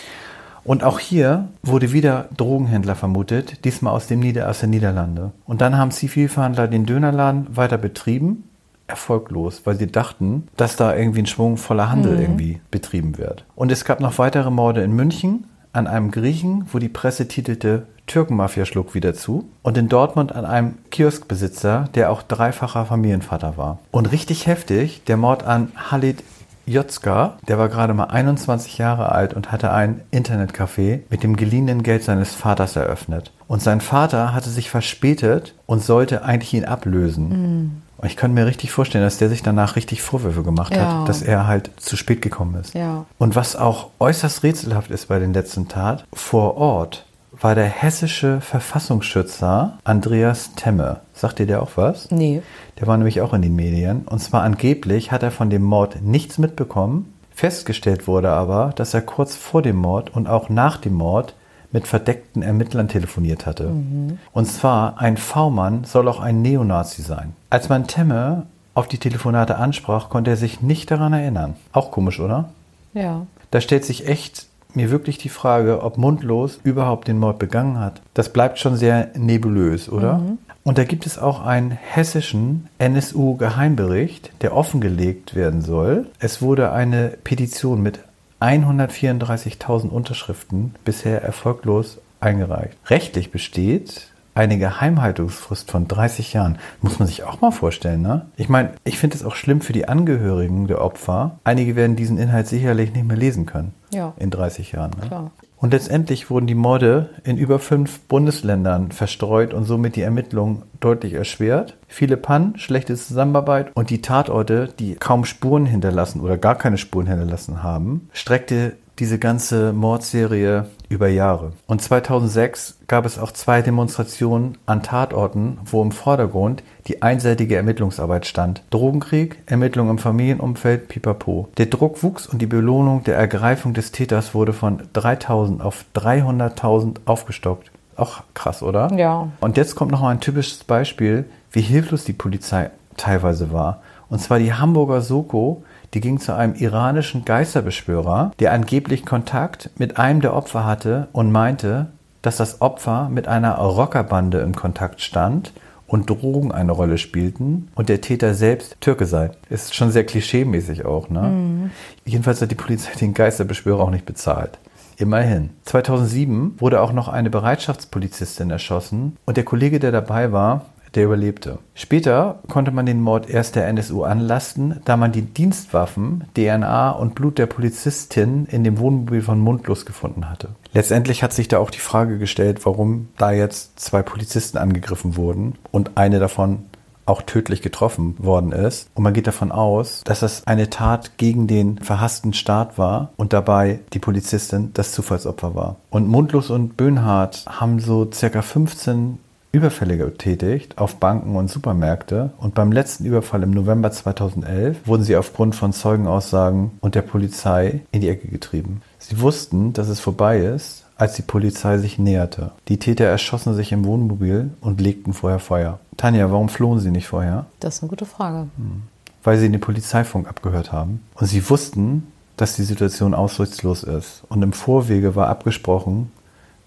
Und 0.65 0.85
auch 0.85 0.99
hier 0.99 1.49
wurde 1.63 1.93
wieder 1.93 2.29
Drogenhändler 2.37 2.95
vermutet, 2.95 3.65
diesmal 3.65 3.95
aus, 3.95 4.07
dem 4.07 4.21
Nieder 4.21 4.51
aus 4.51 4.61
der 4.61 4.69
Niederlande. 4.69 5.33
Und 5.47 5.61
dann 5.61 5.79
haben 5.79 5.91
Zivilverhandler 5.91 6.69
den 6.69 6.85
Dönerladen 6.85 7.47
weiter 7.57 7.79
betrieben, 7.79 8.45
erfolglos, 8.89 9.63
weil 9.65 9.79
sie 9.79 9.87
dachten, 9.87 10.49
dass 10.57 10.77
da 10.77 10.97
irgendwie 10.97 11.23
ein 11.23 11.27
schwungvoller 11.27 11.91
Handel 11.91 12.17
mhm. 12.17 12.23
irgendwie 12.23 12.61
betrieben 12.71 13.19
wird. 13.19 13.45
Und 13.55 13.71
es 13.71 13.85
gab 13.85 14.01
noch 14.01 14.19
weitere 14.19 14.51
Morde 14.51 14.83
in 14.83 14.93
München 14.93 15.47
an 15.73 15.87
einem 15.87 16.11
Griechen, 16.11 16.67
wo 16.73 16.79
die 16.79 16.89
Presse 16.89 17.29
titelte 17.29 17.87
Türkenmafia 18.07 18.65
schlug 18.65 18.95
wieder 18.95 19.15
zu 19.15 19.51
und 19.63 19.77
in 19.77 19.89
Dortmund 19.89 20.35
an 20.35 20.47
einem 20.47 20.79
Kioskbesitzer, 20.91 21.91
der 21.95 22.11
auch 22.11 22.23
dreifacher 22.23 22.87
Familienvater 22.87 23.57
war. 23.57 23.79
Und 23.91 24.11
richtig 24.11 24.47
heftig, 24.47 25.05
der 25.05 25.19
Mord 25.19 25.45
an 25.45 25.71
Halit 25.77 26.25
Jotzka, 26.69 27.39
der 27.49 27.59
war 27.59 27.69
gerade 27.69 27.95
mal 27.95 28.05
21 28.05 28.79
Jahre 28.79 29.13
alt 29.13 29.35
und 29.35 29.53
hatte 29.53 29.73
ein 29.73 30.03
Internetcafé 30.13 31.01
mit 31.09 31.23
dem 31.23 31.37
geliehenen 31.37 31.83
Geld 31.83 32.05
seines 32.05 32.35
Vaters 32.35 32.77
eröffnet. 32.77 33.33
Und 33.47 33.63
sein 33.63 33.81
Vater 33.81 34.35
hatte 34.35 34.51
sich 34.51 34.69
verspätet 34.69 35.55
und 35.67 35.83
sollte 35.83 36.25
eigentlich 36.25 36.55
ihn 36.55 36.67
ablösen. 36.67 37.29
Mhm. 37.29 37.83
Ich 38.05 38.17
kann 38.17 38.33
mir 38.33 38.47
richtig 38.47 38.71
vorstellen, 38.71 39.05
dass 39.05 39.19
der 39.19 39.29
sich 39.29 39.43
danach 39.43 39.77
richtig 39.77 40.03
Vorwürfe 40.03 40.43
gemacht 40.43 40.75
ja. 40.75 41.01
hat, 41.01 41.09
dass 41.09 41.23
er 41.23 41.47
halt 41.47 41.71
zu 41.77 41.97
spät 41.97 42.23
gekommen 42.23 42.55
ist. 42.55 42.75
Ja. 42.75 43.07
Und 43.19 43.35
was 43.35 43.57
auch 43.57 43.91
äußerst 43.99 44.43
rätselhaft 44.43 44.91
ist 44.91 45.07
bei 45.07 45.19
den 45.19 45.33
letzten 45.35 45.69
Tat, 45.69 46.05
vor 46.13 46.57
Ort 46.57 47.07
war 47.41 47.55
der 47.55 47.67
hessische 47.67 48.41
Verfassungsschützer 48.41 49.79
Andreas 49.85 50.55
Temme. 50.55 51.01
Sagt 51.13 51.39
dir 51.39 51.47
der 51.47 51.63
auch 51.63 51.73
was? 51.77 52.11
Nee. 52.11 52.43
Der 52.79 52.87
war 52.87 52.97
nämlich 52.97 53.21
auch 53.21 53.33
in 53.33 53.43
den 53.43 53.55
Medien. 53.55 54.03
Und 54.07 54.21
zwar 54.21 54.43
angeblich 54.43 55.13
hat 55.13 55.23
er 55.23 55.31
von 55.31 55.51
dem 55.51 55.63
Mord 55.63 56.03
nichts 56.03 56.39
mitbekommen. 56.39 57.15
Festgestellt 57.31 58.09
wurde 58.09 58.31
aber, 58.31 58.73
dass 58.75 58.95
er 58.95 59.03
kurz 59.03 59.37
vor 59.37 59.63
dem 59.63 59.77
Mord 59.77 60.11
und 60.15 60.27
auch 60.27 60.49
nach 60.49 60.79
dem 60.79 60.95
Mord 60.95 61.35
mit 61.71 61.87
verdeckten 61.87 62.43
Ermittlern 62.43 62.89
telefoniert 62.89 63.47
hatte. 63.47 63.69
Mhm. 63.69 64.19
Und 64.33 64.47
zwar 64.47 64.99
ein 64.99 65.17
V-Mann 65.17 65.85
soll 65.85 66.09
auch 66.09 66.21
ein 66.21 66.43
Neonazi 66.43 67.03
sein. 67.03 67.35
Als 67.51 67.69
man 67.69 67.87
Temme 67.87 68.47
auf 68.75 68.89
die 68.89 68.99
Telefonate 68.99 69.57
ansprach, 69.57 70.09
konnte 70.09 70.31
er 70.31 70.37
sich 70.37 70.63
nicht 70.63 70.91
daran 70.91 71.13
erinnern. 71.13 71.57
Auch 71.73 71.91
komisch, 71.91 72.21
oder? 72.21 72.51
Ja. 72.95 73.27
Da 73.51 73.61
stellt 73.61 73.85
sich 73.85 74.07
echt 74.07 74.47
mir 74.75 74.91
wirklich 74.91 75.19
die 75.19 75.29
Frage, 75.29 75.83
ob 75.83 75.99
Mundlos 75.99 76.61
überhaupt 76.63 77.09
den 77.09 77.19
Mord 77.19 77.39
begangen 77.39 77.81
hat. 77.81 78.01
Das 78.15 78.33
bleibt 78.33 78.59
schon 78.59 78.77
sehr 78.77 79.09
nebulös, 79.17 79.91
oder? 79.91 80.19
Mhm. 80.19 80.39
Und 80.63 80.77
da 80.77 80.85
gibt 80.85 81.07
es 81.07 81.19
auch 81.19 81.45
einen 81.45 81.71
hessischen 81.71 82.69
NSU-Geheimbericht, 82.79 84.31
der 84.43 84.55
offengelegt 84.55 85.35
werden 85.35 85.63
soll. 85.63 86.07
Es 86.19 86.43
wurde 86.43 86.73
eine 86.73 87.17
Petition 87.25 87.83
mit 87.83 88.01
134.000 88.41 89.89
Unterschriften 89.89 90.75
bisher 90.85 91.23
erfolglos 91.23 92.01
eingereicht. 92.21 92.77
Rechtlich 92.87 93.31
besteht 93.31 94.08
eine 94.39 94.59
Geheimhaltungsfrist 94.59 95.71
von 95.71 95.89
30 95.89 96.33
Jahren. 96.33 96.59
Muss 96.81 96.99
man 96.99 97.09
sich 97.09 97.25
auch 97.25 97.41
mal 97.41 97.51
vorstellen, 97.51 98.03
ne? 98.03 98.27
Ich 98.37 98.49
meine, 98.49 98.71
ich 98.85 98.99
finde 98.99 99.17
es 99.17 99.25
auch 99.25 99.35
schlimm 99.35 99.61
für 99.61 99.73
die 99.73 99.89
Angehörigen 99.89 100.67
der 100.67 100.81
Opfer. 100.81 101.39
Einige 101.45 101.77
werden 101.77 101.97
diesen 101.97 102.19
Inhalt 102.19 102.47
sicherlich 102.47 102.93
nicht 102.93 103.07
mehr 103.07 103.17
lesen 103.17 103.47
können. 103.47 103.75
Ja. 103.93 104.13
In 104.17 104.31
30 104.31 104.73
Jahren. 104.73 104.93
Ne? 105.01 105.07
Klar. 105.07 105.31
Und 105.61 105.73
letztendlich 105.73 106.31
wurden 106.31 106.47
die 106.47 106.55
Morde 106.55 107.11
in 107.25 107.37
über 107.37 107.59
fünf 107.59 108.01
Bundesländern 108.01 108.93
verstreut 108.93 109.53
und 109.53 109.65
somit 109.65 109.97
die 109.97 110.03
Ermittlungen 110.03 110.63
deutlich 110.79 111.15
erschwert. 111.15 111.77
Viele 111.89 112.17
Pannen, 112.17 112.57
schlechte 112.59 112.95
Zusammenarbeit 112.95 113.73
und 113.75 113.91
die 113.91 114.01
Tatorte, 114.01 114.69
die 114.79 114.95
kaum 114.95 115.25
Spuren 115.25 115.67
hinterlassen 115.67 116.21
oder 116.21 116.39
gar 116.39 116.55
keine 116.55 116.79
Spuren 116.79 117.09
hinterlassen 117.09 117.63
haben, 117.63 118.09
streckte 118.13 118.77
diese 118.99 119.19
ganze 119.19 119.73
Mordserie 119.73 120.67
über 120.89 121.09
Jahre. 121.09 121.53
Und 121.67 121.83
2006 121.83 122.79
gab 122.87 123.05
es 123.05 123.19
auch 123.19 123.33
zwei 123.33 123.63
Demonstrationen 123.63 124.59
an 124.67 124.83
Tatorten, 124.83 125.59
wo 125.65 125.83
im 125.83 125.93
Vordergrund 125.93 126.63
die 126.87 127.03
einseitige 127.03 127.57
Ermittlungsarbeit 127.57 128.27
stand. 128.27 128.63
Drogenkrieg, 128.71 129.43
Ermittlungen 129.47 129.91
im 129.91 129.99
Familienumfeld, 129.99 130.89
pipapo. 130.89 131.49
Der 131.59 131.67
Druck 131.67 132.03
wuchs 132.03 132.27
und 132.27 132.41
die 132.41 132.47
Belohnung 132.47 133.05
der 133.05 133.17
Ergreifung 133.17 133.75
des 133.75 133.93
Täters 133.93 134.35
wurde 134.35 134.53
von 134.53 134.83
3000 134.95 135.63
auf 135.63 135.85
300.000 135.95 136.97
aufgestockt. 137.05 137.71
Auch 137.97 138.23
krass, 138.35 138.63
oder? 138.63 138.93
Ja. 138.95 139.29
Und 139.41 139.57
jetzt 139.57 139.75
kommt 139.75 139.91
noch 139.91 140.03
mal 140.03 140.11
ein 140.11 140.21
typisches 140.21 140.65
Beispiel, 140.65 141.25
wie 141.51 141.61
hilflos 141.61 142.05
die 142.05 142.13
Polizei 142.13 142.71
teilweise 142.97 143.53
war. 143.53 143.83
Und 144.09 144.21
zwar 144.21 144.39
die 144.39 144.55
Hamburger 144.55 145.03
Soko 145.03 145.65
die 145.95 146.01
ging 146.01 146.21
zu 146.21 146.35
einem 146.35 146.55
iranischen 146.55 147.25
Geisterbeschwörer, 147.25 148.33
der 148.39 148.53
angeblich 148.53 149.07
Kontakt 149.07 149.71
mit 149.79 149.99
einem 149.99 150.21
der 150.21 150.35
Opfer 150.35 150.65
hatte 150.65 151.09
und 151.13 151.33
meinte, 151.33 151.87
dass 152.23 152.37
das 152.37 152.61
Opfer 152.61 153.09
mit 153.09 153.29
einer 153.29 153.55
Rockerbande 153.57 154.41
im 154.41 154.55
Kontakt 154.55 155.01
stand 155.01 155.53
und 155.87 156.11
Drogen 156.11 156.53
eine 156.53 156.73
Rolle 156.73 156.99
spielten 156.99 157.69
und 157.75 157.89
der 157.89 158.01
Täter 158.01 158.35
selbst 158.35 158.77
Türke 158.81 159.07
sei. 159.07 159.31
Ist 159.49 159.75
schon 159.75 159.91
sehr 159.91 160.05
klischeemäßig 160.05 160.85
auch, 160.85 161.09
ne? 161.09 161.23
Mhm. 161.23 161.71
Jedenfalls 162.05 162.43
hat 162.43 162.51
die 162.51 162.57
Polizei 162.57 162.93
den 163.01 163.15
Geisterbeschwörer 163.15 163.85
auch 163.85 163.91
nicht 163.91 164.05
bezahlt. 164.05 164.59
Immerhin. 164.99 165.51
2007 165.65 166.57
wurde 166.59 166.81
auch 166.81 166.93
noch 166.93 167.09
eine 167.09 167.31
Bereitschaftspolizistin 167.31 168.51
erschossen 168.51 169.17
und 169.25 169.37
der 169.37 169.45
Kollege, 169.45 169.79
der 169.79 169.93
dabei 169.93 170.33
war, 170.33 170.67
der 170.99 171.07
überlebte. 171.07 171.59
Später 171.75 172.41
konnte 172.49 172.73
man 172.73 172.85
den 172.85 173.01
Mord 173.01 173.31
erst 173.31 173.55
der 173.55 173.69
NSU 173.69 174.03
anlasten, 174.03 174.81
da 174.85 174.97
man 174.97 175.13
die 175.13 175.23
Dienstwaffen, 175.23 176.25
DNA 176.35 176.91
und 176.91 177.15
Blut 177.15 177.39
der 177.39 177.47
Polizistin 177.47 178.47
in 178.47 178.65
dem 178.65 178.79
Wohnmobil 178.79 179.23
von 179.23 179.39
Mundlos 179.39 179.87
gefunden 179.87 180.29
hatte. 180.29 180.51
Letztendlich 180.75 181.23
hat 181.23 181.33
sich 181.33 181.47
da 181.47 181.59
auch 181.59 181.71
die 181.71 181.79
Frage 181.79 182.19
gestellt, 182.19 182.67
warum 182.67 183.09
da 183.17 183.31
jetzt 183.31 183.79
zwei 183.79 184.03
Polizisten 184.03 184.59
angegriffen 184.59 185.17
wurden 185.17 185.55
und 185.71 185.93
eine 185.97 186.19
davon 186.19 186.65
auch 187.07 187.23
tödlich 187.23 187.63
getroffen 187.63 188.17
worden 188.19 188.53
ist. 188.53 188.91
Und 188.95 189.03
man 189.03 189.15
geht 189.15 189.27
davon 189.27 189.51
aus, 189.51 190.03
dass 190.05 190.21
das 190.21 190.47
eine 190.47 190.69
Tat 190.69 191.17
gegen 191.17 191.47
den 191.47 191.79
verhassten 191.79 192.35
Staat 192.35 192.77
war 192.77 193.13
und 193.17 193.33
dabei 193.33 193.81
die 193.93 193.99
Polizistin 193.99 194.73
das 194.75 194.93
Zufallsopfer 194.93 195.55
war. 195.55 195.77
Und 195.91 196.07
Mundlos 196.07 196.51
und 196.51 196.77
Böhnhardt 196.77 197.45
haben 197.49 197.81
so 197.81 198.11
circa 198.13 198.43
15 198.43 199.21
Überfälle 199.51 199.97
getätigt 199.97 200.77
auf 200.77 200.97
Banken 200.97 201.35
und 201.37 201.49
Supermärkte 201.49 202.33
und 202.39 202.55
beim 202.55 202.71
letzten 202.71 203.07
Überfall 203.07 203.43
im 203.43 203.51
November 203.51 203.91
2011 203.91 204.87
wurden 204.87 205.05
sie 205.05 205.17
aufgrund 205.17 205.55
von 205.55 205.73
Zeugenaussagen 205.73 206.73
und 206.81 206.95
der 206.95 207.03
Polizei 207.03 207.81
in 207.91 208.03
die 208.03 208.11
Ecke 208.11 208.29
getrieben. 208.29 208.83
Sie 208.99 209.21
wussten, 209.21 209.73
dass 209.73 209.89
es 209.89 210.01
vorbei 210.01 210.41
ist, 210.41 210.85
als 210.97 211.15
die 211.15 211.23
Polizei 211.23 211.79
sich 211.79 211.99
näherte. 211.99 212.51
Die 212.69 212.79
Täter 212.79 213.05
erschossen 213.05 213.55
sich 213.55 213.73
im 213.73 213.85
Wohnmobil 213.85 214.51
und 214.61 214.81
legten 214.81 215.15
vorher 215.15 215.39
Feuer. 215.39 215.79
Tanja, 215.97 216.31
warum 216.31 216.49
flohen 216.49 216.81
sie 216.81 216.91
nicht 216.91 217.07
vorher? 217.07 217.47
Das 217.61 217.77
ist 217.77 217.83
eine 217.83 217.91
gute 217.91 218.05
Frage. 218.05 218.49
Hm. 218.57 218.83
Weil 219.23 219.39
sie 219.39 219.49
den 219.49 219.61
Polizeifunk 219.61 220.29
abgehört 220.29 220.73
haben. 220.73 221.03
Und 221.15 221.27
sie 221.27 221.49
wussten, 221.49 222.09
dass 222.37 222.57
die 222.57 222.65
Situation 222.65 223.15
aussichtslos 223.15 223.83
ist. 223.83 224.23
Und 224.29 224.43
im 224.43 224.53
Vorwege 224.53 225.17
war 225.17 225.29
abgesprochen, 225.29 226.13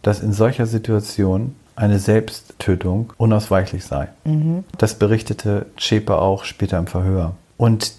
dass 0.02 0.22
in 0.22 0.34
solcher 0.34 0.66
Situation 0.66 1.56
eine 1.82 2.00
Selbsttötung 2.00 3.12
unausweichlich 3.18 3.84
sei. 3.84 4.10
Mhm. 4.24 4.64
Das 4.78 4.96
berichtete 4.96 5.66
Zschäpe 5.78 6.20
auch 6.20 6.46
später 6.46 6.78
im 6.78 6.88
Verhör. 6.88 7.34
Und 7.58 7.94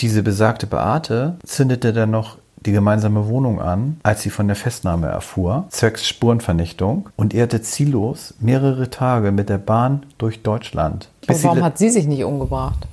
diese 0.00 0.22
besagte 0.22 0.66
Beate 0.66 1.36
zündete 1.44 1.92
dann 1.92 2.10
noch 2.10 2.38
die 2.66 2.72
gemeinsame 2.72 3.28
Wohnung 3.28 3.60
an, 3.60 4.00
als 4.02 4.22
sie 4.22 4.30
von 4.30 4.48
der 4.48 4.56
Festnahme 4.56 5.06
erfuhr, 5.06 5.66
zwecks 5.70 6.08
Spurenvernichtung 6.08 7.08
und 7.16 7.32
irrte 7.32 7.62
ziellos 7.62 8.34
mehrere 8.40 8.90
Tage 8.90 9.30
mit 9.30 9.48
der 9.48 9.58
Bahn 9.58 10.04
durch 10.18 10.42
Deutschland. 10.42 11.08
Aber 11.28 11.42
warum 11.44 11.62
hat 11.62 11.78
sie 11.78 11.90
sich 11.90 12.06
nicht 12.06 12.24
umgebracht? 12.24 12.88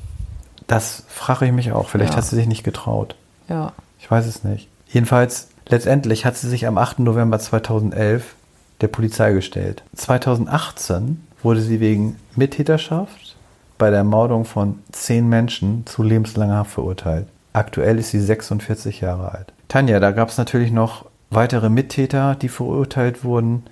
Das 0.68 1.04
frage 1.08 1.48
ich 1.48 1.52
mich 1.52 1.72
auch. 1.72 1.90
Vielleicht 1.90 2.14
ja. 2.14 2.18
hat 2.18 2.26
sie 2.26 2.36
sich 2.36 2.48
nicht 2.48 2.64
getraut. 2.64 3.16
Ja. 3.50 3.74
Ich 4.00 4.10
weiß 4.10 4.28
es 4.28 4.44
nicht. 4.44 4.68
Jedenfalls, 4.88 5.48
letztendlich 5.68 6.26
hat 6.26 6.38
sie 6.38 6.48
sich 6.48 6.68
am 6.68 6.78
8. 6.78 7.00
November 7.00 7.40
2011 7.40 8.36
der 8.82 8.88
Polizei 8.88 9.34
gestellt. 9.34 9.84
2018 9.96 11.26
wurde 11.42 11.62
sie 11.62 11.80
wegen 11.80 12.18
Mittäterschaft 12.36 13.36
bei 13.78 13.90
der 13.90 14.00
Ermordung 14.00 14.46
von 14.46 14.80
zehn 14.92 15.28
Menschen 15.28 15.86
zu 15.86 16.04
lebenslanger 16.04 16.58
Haft 16.58 16.72
verurteilt. 16.72 17.28
Aktuell 17.54 18.00
ist 18.00 18.12
sie 18.12 18.20
46 18.20 19.02
Jahre 19.02 19.32
alt. 19.34 19.54
Tanja, 19.68 20.00
da 20.00 20.12
gab 20.12 20.30
es 20.30 20.38
natürlich 20.38 20.72
noch 20.72 21.06
weitere 21.30 21.70
Mittäter, 21.70 22.36
die 22.36 22.50
verurteilt 22.50 23.24
wurden. 23.24 23.64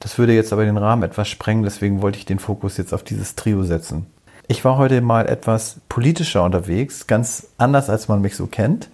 Das 0.00 0.18
würde 0.18 0.34
jetzt 0.34 0.52
aber 0.52 0.64
den 0.64 0.76
Rahmen 0.76 1.02
etwas 1.02 1.28
sprengen, 1.28 1.64
deswegen 1.64 2.02
wollte 2.02 2.18
ich 2.18 2.26
den 2.26 2.38
Fokus 2.38 2.76
jetzt 2.76 2.94
auf 2.94 3.02
dieses 3.02 3.34
Trio 3.34 3.62
setzen. 3.62 4.06
Ich 4.46 4.64
war 4.64 4.78
heute 4.78 5.00
mal 5.00 5.28
etwas 5.28 5.80
politischer 5.88 6.42
unterwegs, 6.42 7.06
ganz 7.06 7.48
anders 7.58 7.90
als 7.90 8.08
man 8.08 8.20
mich 8.20 8.36
so 8.36 8.46
kennt. 8.46 8.88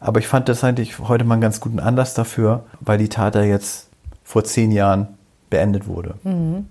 Aber 0.00 0.18
ich 0.18 0.26
fand 0.26 0.48
das 0.48 0.64
eigentlich 0.64 0.98
heute 0.98 1.24
mal 1.24 1.34
einen 1.34 1.42
ganz 1.42 1.60
guten 1.60 1.80
Anlass 1.80 2.12
dafür, 2.14 2.64
weil 2.80 2.98
die 2.98 3.08
Tat 3.08 3.36
ja 3.36 3.42
jetzt 3.42 3.88
vor 4.32 4.44
zehn 4.44 4.72
Jahren 4.72 5.08
beendet 5.50 5.86
wurde. 5.86 6.14
Mhm. 6.22 6.66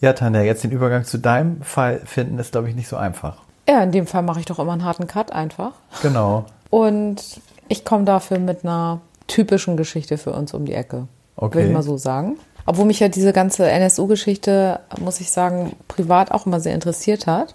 Ja, 0.00 0.14
Tanja, 0.14 0.40
jetzt 0.40 0.64
den 0.64 0.70
Übergang 0.70 1.04
zu 1.04 1.18
deinem 1.18 1.60
Fall 1.60 2.00
finden 2.06 2.38
ist, 2.38 2.52
glaube 2.52 2.70
ich, 2.70 2.74
nicht 2.74 2.88
so 2.88 2.96
einfach. 2.96 3.36
Ja, 3.68 3.82
in 3.82 3.92
dem 3.92 4.06
Fall 4.06 4.22
mache 4.22 4.40
ich 4.40 4.46
doch 4.46 4.58
immer 4.58 4.72
einen 4.72 4.84
harten 4.84 5.06
Cut 5.06 5.30
einfach. 5.30 5.72
Genau. 6.00 6.46
Und 6.70 7.22
ich 7.68 7.84
komme 7.84 8.06
dafür 8.06 8.38
mit 8.38 8.64
einer 8.64 9.02
typischen 9.26 9.76
Geschichte 9.76 10.16
für 10.16 10.32
uns 10.32 10.54
um 10.54 10.64
die 10.64 10.72
Ecke. 10.72 11.06
Okay. 11.36 11.56
Würde 11.56 11.68
ich 11.68 11.74
mal 11.74 11.82
so 11.82 11.98
sagen. 11.98 12.38
Obwohl 12.64 12.86
mich 12.86 13.00
ja 13.00 13.08
diese 13.08 13.34
ganze 13.34 13.70
NSU-Geschichte, 13.70 14.80
muss 14.98 15.20
ich 15.20 15.30
sagen, 15.30 15.76
privat 15.88 16.32
auch 16.32 16.46
immer 16.46 16.60
sehr 16.60 16.74
interessiert 16.74 17.26
hat. 17.26 17.54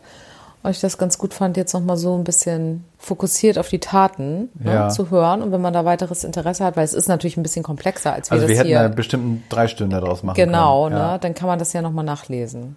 Und 0.64 0.72
ich 0.72 0.82
das 0.82 0.98
ganz 0.98 1.18
gut 1.18 1.34
fand, 1.34 1.56
jetzt 1.56 1.74
nochmal 1.74 1.98
so 1.98 2.16
ein 2.16 2.24
bisschen 2.24 2.84
fokussiert 2.98 3.58
auf 3.58 3.70
die 3.70 3.80
Taten 3.80 4.50
ne, 4.56 4.74
ja. 4.74 4.90
zu 4.90 5.12
hören. 5.12 5.42
Und 5.42 5.52
wenn 5.52 5.62
man 5.62 5.74
da 5.74 5.86
weiteres 5.86 6.24
Interesse 6.24 6.66
hat, 6.66 6.76
weil 6.76 6.84
es 6.84 6.94
ist 6.94 7.08
natürlich 7.08 7.38
ein 7.38 7.44
bisschen 7.44 7.64
komplexer, 7.64 8.14
als 8.14 8.30
wir 8.30 8.34
also 8.34 8.44
das 8.44 8.50
wir 8.50 8.58
hätten 8.58 8.68
hier. 8.68 8.82
ja 8.82 8.88
bestimmt 8.90 9.44
drei 9.50 9.68
Stunden 9.68 9.92
daraus 9.92 10.24
machen 10.24 10.36
genau, 10.36 10.86
können. 10.86 10.96
Genau, 10.96 11.12
ne, 11.14 11.20
dann 11.20 11.34
kann 11.36 11.48
man 11.48 11.60
das 11.60 11.74
ja 11.74 11.82
nochmal 11.82 12.06
nachlesen. 12.06 12.76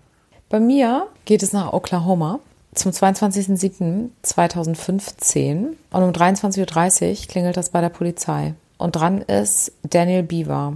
Bei 0.48 0.60
mir 0.60 1.06
geht 1.24 1.42
es 1.42 1.52
nach 1.52 1.72
Oklahoma 1.72 2.40
zum 2.74 2.92
22.07.2015 2.92 5.66
und 5.90 6.02
um 6.02 6.10
23.30 6.10 7.10
Uhr 7.10 7.16
klingelt 7.28 7.56
das 7.56 7.70
bei 7.70 7.80
der 7.80 7.88
Polizei. 7.88 8.54
Und 8.78 8.94
dran 8.96 9.22
ist 9.22 9.72
Daniel 9.82 10.22
Beaver, 10.22 10.74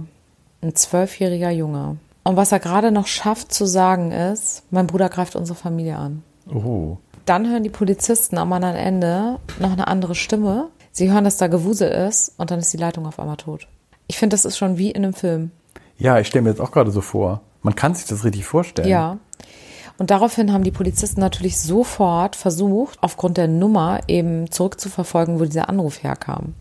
ein 0.61 0.75
zwölfjähriger 0.75 1.51
Junge. 1.51 1.97
Und 2.23 2.37
was 2.37 2.51
er 2.51 2.59
gerade 2.59 2.91
noch 2.91 3.07
schafft 3.07 3.53
zu 3.53 3.65
sagen 3.65 4.11
ist, 4.11 4.63
mein 4.71 4.87
Bruder 4.87 5.09
greift 5.09 5.35
unsere 5.35 5.57
Familie 5.57 5.97
an. 5.97 6.23
Oh. 6.53 6.97
Dann 7.25 7.49
hören 7.49 7.63
die 7.63 7.69
Polizisten 7.69 8.37
am 8.37 8.53
anderen 8.53 8.75
Ende 8.75 9.39
noch 9.59 9.71
eine 9.71 9.87
andere 9.87 10.15
Stimme. 10.15 10.69
Sie 10.91 11.11
hören, 11.11 11.23
dass 11.23 11.37
da 11.37 11.47
Gewusel 11.47 11.89
ist 11.89 12.33
und 12.37 12.51
dann 12.51 12.59
ist 12.59 12.71
die 12.71 12.77
Leitung 12.77 13.05
auf 13.07 13.19
einmal 13.19 13.37
tot. 13.37 13.67
Ich 14.07 14.17
finde, 14.17 14.35
das 14.35 14.45
ist 14.45 14.57
schon 14.57 14.77
wie 14.77 14.91
in 14.91 15.03
einem 15.03 15.13
Film. 15.13 15.51
Ja, 15.97 16.19
ich 16.19 16.27
stelle 16.27 16.43
mir 16.43 16.49
jetzt 16.49 16.61
auch 16.61 16.71
gerade 16.71 16.91
so 16.91 17.01
vor. 17.01 17.41
Man 17.61 17.75
kann 17.75 17.95
sich 17.95 18.05
das 18.05 18.23
richtig 18.23 18.45
vorstellen. 18.45 18.87
Ja. 18.87 19.17
Und 19.97 20.11
daraufhin 20.11 20.51
haben 20.51 20.63
die 20.63 20.71
Polizisten 20.71 21.21
natürlich 21.21 21.59
sofort 21.59 22.35
versucht, 22.35 22.99
aufgrund 23.01 23.37
der 23.37 23.47
Nummer 23.47 24.01
eben 24.07 24.51
zurückzuverfolgen, 24.51 25.39
wo 25.39 25.45
dieser 25.45 25.69
Anruf 25.69 26.03
herkam. 26.03 26.53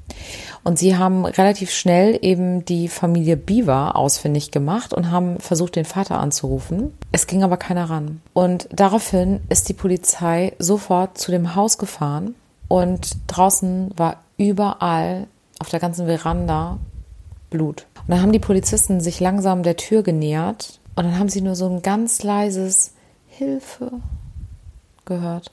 Und 0.65 0.79
sie 0.79 0.97
haben 0.97 1.27
relativ 1.27 1.71
schnell 1.71 2.19
eben 2.23 2.65
die 2.65 2.89
Familie 2.89 3.37
Beaver 3.37 3.97
ausfindig 3.97 4.51
gemacht 4.51 4.95
und 4.95 5.11
haben 5.11 5.39
versucht, 5.39 5.77
den 5.77 5.85
Vater 5.85 6.19
anzurufen. 6.19 6.95
Es 7.13 7.27
ging 7.27 7.45
aber 7.45 7.59
keiner 7.59 7.91
ran. 7.91 8.23
Und 8.33 8.69
daraufhin 8.73 9.41
ist 9.51 9.69
die 9.69 9.75
Polizei 9.75 10.55
sofort 10.59 11.19
zu 11.19 11.31
dem 11.31 11.55
Haus 11.55 11.77
gefahren 11.77 12.35
und 12.69 13.17
draußen 13.27 13.91
war 13.97 14.23
überall 14.39 15.27
auf 15.59 15.69
der 15.69 15.81
ganzen 15.81 16.07
Veranda 16.07 16.79
Blut. 17.51 17.87
Und 17.97 18.11
dann 18.11 18.23
haben 18.23 18.33
die 18.33 18.39
Polizisten 18.39 19.01
sich 19.01 19.21
langsam 19.21 19.63
der 19.63 19.77
Tür 19.77 20.03
genähert 20.03 20.81
und 20.97 21.05
dann 21.05 21.19
haben 21.19 21.29
sie 21.29 21.43
nur 21.43 21.57
so 21.57 21.69
ein 21.69 21.83
ganz 21.83 22.23
leises 22.23 22.95
Hilfe 23.29 23.93
gehört. 25.05 25.53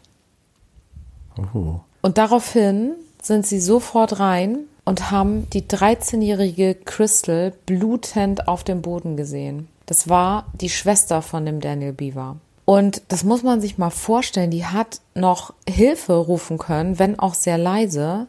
Oh. 1.53 1.79
Und 2.01 2.17
daraufhin 2.17 2.93
sind 3.21 3.45
sie 3.45 3.59
sofort 3.59 4.19
rein 4.19 4.59
und 4.83 5.11
haben 5.11 5.49
die 5.51 5.63
13-jährige 5.63 6.75
Crystal 6.75 7.53
blutend 7.65 8.47
auf 8.47 8.63
dem 8.63 8.81
Boden 8.81 9.15
gesehen. 9.15 9.67
Das 9.85 10.09
war 10.09 10.45
die 10.53 10.69
Schwester 10.69 11.21
von 11.21 11.45
dem 11.45 11.59
Daniel 11.59 11.93
Beaver. 11.93 12.37
Und 12.65 13.01
das 13.09 13.23
muss 13.23 13.43
man 13.43 13.59
sich 13.59 13.77
mal 13.77 13.89
vorstellen, 13.89 14.51
die 14.51 14.65
hat 14.65 15.01
noch 15.13 15.53
Hilfe 15.67 16.13
rufen 16.13 16.57
können, 16.57 16.99
wenn 16.99 17.19
auch 17.19 17.33
sehr 17.33 17.57
leise, 17.57 18.27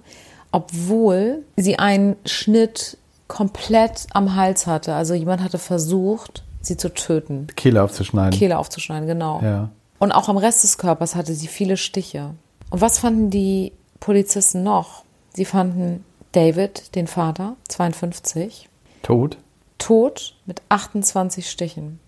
obwohl 0.50 1.44
sie 1.56 1.78
einen 1.78 2.16
Schnitt 2.26 2.99
komplett 3.28 4.06
am 4.12 4.34
Hals 4.34 4.66
hatte. 4.66 4.94
Also 4.94 5.14
jemand 5.14 5.42
hatte 5.42 5.58
versucht, 5.58 6.42
sie 6.61 6.76
zu 6.76 6.92
töten. 6.92 7.46
Kehle 7.56 7.82
aufzuschneiden. 7.82 8.38
Kehle 8.38 8.58
aufzuschneiden, 8.58 9.06
genau. 9.06 9.40
Ja. 9.42 9.70
Und 9.99 10.12
auch 10.12 10.28
am 10.28 10.37
Rest 10.37 10.64
des 10.64 10.78
Körpers 10.78 11.14
hatte 11.14 11.34
sie 11.34 11.46
viele 11.46 11.76
Stiche. 11.76 12.34
Und 12.70 12.80
was 12.80 12.99
fanden 12.99 13.30
die 13.30 13.72
Polizisten 14.02 14.64
noch? 14.64 15.04
Sie 15.32 15.44
fanden 15.44 16.04
David, 16.32 16.97
den 16.97 17.06
Vater, 17.06 17.54
52. 17.68 18.68
Tot? 19.02 19.38
Tot 19.78 20.35
mit 20.44 20.61
28 20.71 21.49
Stichen. 21.49 22.00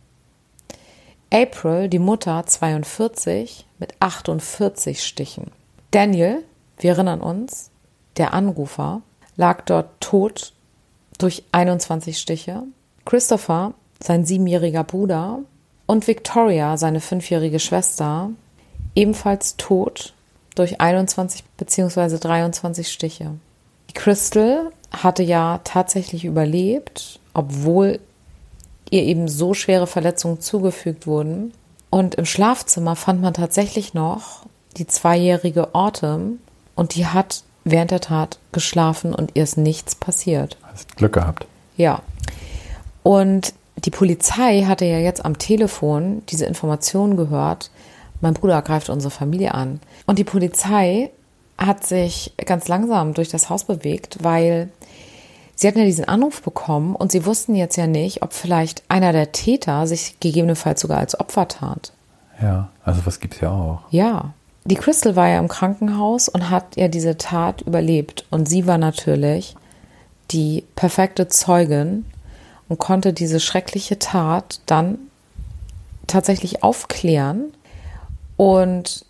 April, 1.33 1.89
die 1.89 2.01
Mutter, 2.01 2.45
42, 2.45 3.65
mit 3.79 3.95
48 4.01 5.05
Stichen. 5.05 5.53
Daniel, 5.93 6.43
wir 6.79 6.95
erinnern 6.95 7.21
uns, 7.21 7.71
der 8.17 8.35
Anrufer, 8.35 9.03
lag 9.37 9.63
dort 9.65 10.01
tot 10.01 10.53
durch 11.19 11.45
21 11.53 12.19
Stiche. 12.19 12.65
Christopher 13.05 13.73
sein 14.03 14.25
siebenjähriger 14.25 14.83
Bruder 14.83 15.39
und 15.87 16.09
Victoria, 16.09 16.77
seine 16.77 16.99
fünfjährige 16.99 17.61
Schwester, 17.61 18.31
ebenfalls 18.97 19.57
tot 19.59 20.13
durch 20.55 20.81
21 20.81 21.45
bzw. 21.57 22.19
23 22.19 22.91
Stiche. 22.91 23.31
Die 23.91 23.95
Crystal 23.95 24.71
hatte 24.93 25.23
ja 25.23 25.61
tatsächlich 25.65 26.25
überlebt, 26.25 27.21
obwohl 27.33 28.01
ihr 28.91 29.03
eben 29.03 29.29
so 29.29 29.55
schwere 29.55 29.87
Verletzungen 29.87 30.41
zugefügt 30.41 31.07
wurden. 31.07 31.53
Und 31.91 32.15
im 32.15 32.27
Schlafzimmer 32.27 32.97
fand 32.97 33.21
man 33.21 33.35
tatsächlich 33.35 33.95
noch 33.95 34.47
die 34.77 34.87
zweijährige 34.87 35.75
Autumn 35.75 36.41
und 36.75 36.95
die 36.95 37.07
hat 37.07 37.45
während 37.65 37.91
der 37.91 38.01
Tat 38.01 38.39
geschlafen 38.53 39.15
und 39.15 39.33
ihr 39.35 39.45
ist 39.45 39.57
nichts 39.57 39.95
passiert. 39.95 40.59
Hast 40.63 40.97
Glück 40.97 41.15
gehabt. 41.15 41.47
Ja. 41.77 42.03
Und 43.03 43.55
die 43.77 43.91
Polizei 43.91 44.63
hatte 44.63 44.85
ja 44.85 44.99
jetzt 44.99 45.25
am 45.25 45.39
Telefon 45.39 46.23
diese 46.29 46.47
Information 46.47 47.17
gehört, 47.17 47.71
mein 48.21 48.35
Bruder 48.35 48.63
greift 48.63 48.89
unsere 48.89 49.11
Familie 49.11 49.53
an. 49.55 49.81
Und 50.07 50.19
die 50.19 50.25
Polizei 50.25 51.11
hat 51.59 51.87
sich 51.87 52.33
ganz 52.45 52.69
langsam 52.69 53.15
durch 53.15 53.29
das 53.29 53.49
Haus 53.49 53.65
bewegt, 53.65 54.19
weil 54.23 54.71
sie 55.55 55.69
hatten 55.69 55.79
ja 55.79 55.85
diesen 55.85 56.07
Anruf 56.07 56.43
bekommen 56.43 56.97
und 56.97 57.13
sie 57.13 57.27
wussten 57.27 57.55
jetzt 57.55 57.77
ja 57.77 57.87
nicht, 57.87 58.23
ob 58.23 58.33
vielleicht 58.33 58.83
einer 58.89 59.13
der 59.13 59.33
Täter 59.33 59.87
sich 59.87 60.19
gegebenenfalls 60.21 60.81
sogar 60.81 60.99
als 60.99 61.19
Opfer 61.19 61.49
tat. 61.49 61.93
Ja, 62.43 62.69
also 62.85 63.07
was 63.07 63.21
gibt's 63.21 63.41
ja 63.41 63.51
auch. 63.51 63.81
Ja. 63.91 64.35
Die 64.67 64.77
Crystal 64.77 65.15
war 65.15 65.29
ja 65.29 65.39
im 65.39 65.49
Krankenhaus 65.49 66.29
und 66.29 66.49
hat 66.49 66.77
ja 66.77 66.89
diese 66.89 67.19
Tat 67.19 67.61
überlebt. 67.63 68.25
Und 68.31 68.49
sie 68.49 68.67
war 68.67 68.79
natürlich 68.79 69.57
die 70.31 70.65
perfekte 70.75 71.29
Zeugin 71.29 72.07
und 72.69 72.79
konnte 72.79 73.13
diese 73.13 73.41
schreckliche 73.41 73.99
Tat 73.99 74.61
dann 74.65 74.99
tatsächlich 76.07 76.63
aufklären 76.63 77.53
und 78.37 79.05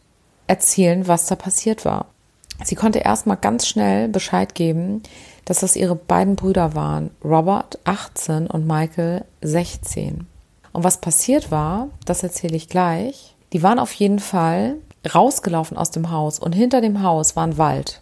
erzählen, 0.46 1.06
was 1.06 1.26
da 1.26 1.36
passiert 1.36 1.84
war. 1.84 2.06
Sie 2.62 2.74
konnte 2.74 3.00
erstmal 3.00 3.36
ganz 3.36 3.66
schnell 3.66 4.08
Bescheid 4.08 4.54
geben, 4.54 5.02
dass 5.44 5.60
das 5.60 5.76
ihre 5.76 5.96
beiden 5.96 6.36
Brüder 6.36 6.74
waren, 6.74 7.10
Robert 7.22 7.78
18 7.84 8.46
und 8.46 8.66
Michael 8.66 9.24
16. 9.42 10.26
Und 10.72 10.84
was 10.84 11.00
passiert 11.00 11.50
war, 11.50 11.88
das 12.04 12.22
erzähle 12.22 12.56
ich 12.56 12.68
gleich. 12.68 13.34
Die 13.52 13.62
waren 13.62 13.78
auf 13.78 13.92
jeden 13.92 14.18
Fall 14.18 14.76
rausgelaufen 15.14 15.76
aus 15.76 15.90
dem 15.90 16.10
Haus 16.10 16.38
und 16.38 16.52
hinter 16.52 16.80
dem 16.80 17.02
Haus 17.02 17.36
war 17.36 17.46
ein 17.46 17.58
Wald. 17.58 18.00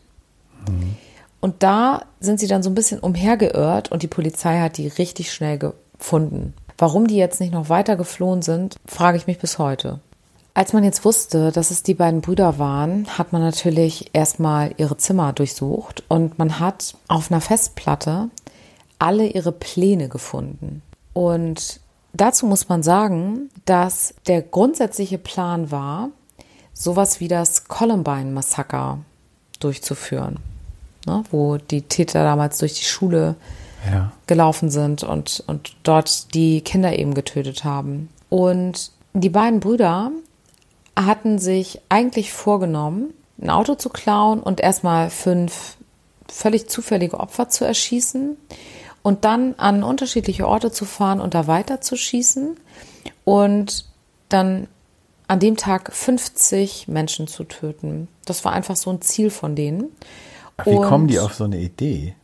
Mhm. 0.68 0.96
Und 1.40 1.62
da 1.64 2.04
sind 2.20 2.38
sie 2.38 2.46
dann 2.46 2.62
so 2.62 2.70
ein 2.70 2.75
bisschen 2.76 3.00
umhergeirrt 3.00 3.90
und 3.90 4.02
die 4.02 4.08
Polizei 4.08 4.61
hat 4.61 4.76
die 4.76 4.87
richtig 4.87 5.32
schnell 5.32 5.58
gefunden. 5.58 6.54
Warum 6.78 7.08
die 7.08 7.16
jetzt 7.16 7.40
nicht 7.40 7.52
noch 7.52 7.68
weiter 7.68 7.96
geflohen 7.96 8.42
sind, 8.42 8.76
frage 8.87 9.16
ich 9.16 9.26
mich 9.26 9.38
bis 9.38 9.58
heute. 9.58 9.99
Als 10.54 10.75
man 10.75 10.85
jetzt 10.85 11.04
wusste, 11.04 11.50
dass 11.50 11.71
es 11.71 11.82
die 11.82 11.94
beiden 11.94 12.21
Brüder 12.21 12.59
waren, 12.59 13.06
hat 13.16 13.32
man 13.32 13.40
natürlich 13.40 14.11
erstmal 14.12 14.75
ihre 14.76 14.99
Zimmer 14.99 15.32
durchsucht 15.32 16.04
und 16.09 16.38
man 16.38 16.59
hat 16.59 16.94
auf 17.09 17.30
einer 17.30 17.40
Festplatte 17.40 18.28
alle 18.99 19.26
ihre 19.26 19.52
Pläne 19.52 20.09
gefunden. 20.09 20.82
Und 21.14 21.80
dazu 22.12 22.47
muss 22.47 22.68
man 22.68 22.82
sagen, 22.82 23.50
dass 23.64 24.14
der 24.26 24.42
grundsätzliche 24.42 25.18
Plan 25.18 25.71
war, 25.71 26.11
sowas 26.75 27.18
wie 27.21 27.28
das 27.28 27.64
Columbine-Massaker 27.64 28.99
durchzuführen, 29.59 30.37
ne, 31.06 31.25
wo 31.30 31.56
die 31.56 31.82
Täter 31.82 32.25
damals 32.25 32.59
durch 32.59 32.75
die 32.75 32.85
Schule 32.85 33.37
ja. 33.90 34.12
gelaufen 34.26 34.71
sind 34.71 35.02
und, 35.02 35.42
und 35.47 35.76
dort 35.82 36.35
die 36.35 36.61
Kinder 36.61 36.99
eben 36.99 37.14
getötet 37.14 37.64
haben. 37.64 38.11
Und 38.28 38.90
die 39.14 39.30
beiden 39.30 39.61
Brüder 39.61 40.12
hatten 40.96 41.38
sich 41.38 41.80
eigentlich 41.88 42.32
vorgenommen, 42.32 43.14
ein 43.40 43.50
Auto 43.50 43.75
zu 43.75 43.88
klauen 43.88 44.40
und 44.40 44.61
erstmal 44.61 45.11
fünf 45.11 45.76
völlig 46.28 46.68
zufällige 46.68 47.20
Opfer 47.20 47.49
zu 47.49 47.64
erschießen 47.64 48.37
und 49.02 49.25
dann 49.25 49.54
an 49.56 49.82
unterschiedliche 49.82 50.46
Orte 50.46 50.70
zu 50.70 50.84
fahren 50.84 51.20
und 51.20 51.34
da 51.34 51.46
weiter 51.46 51.80
zu 51.80 51.96
schießen 51.96 52.56
und 53.25 53.87
dann 54.28 54.68
an 55.28 55.40
dem 55.40 55.56
Tag 55.56 55.92
50 55.92 56.88
Menschen 56.88 57.26
zu 57.26 57.44
töten. 57.44 58.08
Das 58.25 58.44
war 58.44 58.52
einfach 58.52 58.76
so 58.76 58.90
ein 58.90 59.02
Ziel 59.02 59.30
von 59.30 59.56
denen. 59.56 59.84
Wie 60.64 60.70
und 60.70 60.87
kommen 60.87 61.08
die 61.08 61.18
auf 61.18 61.34
so 61.34 61.44
eine 61.44 61.58
Idee? 61.58 62.14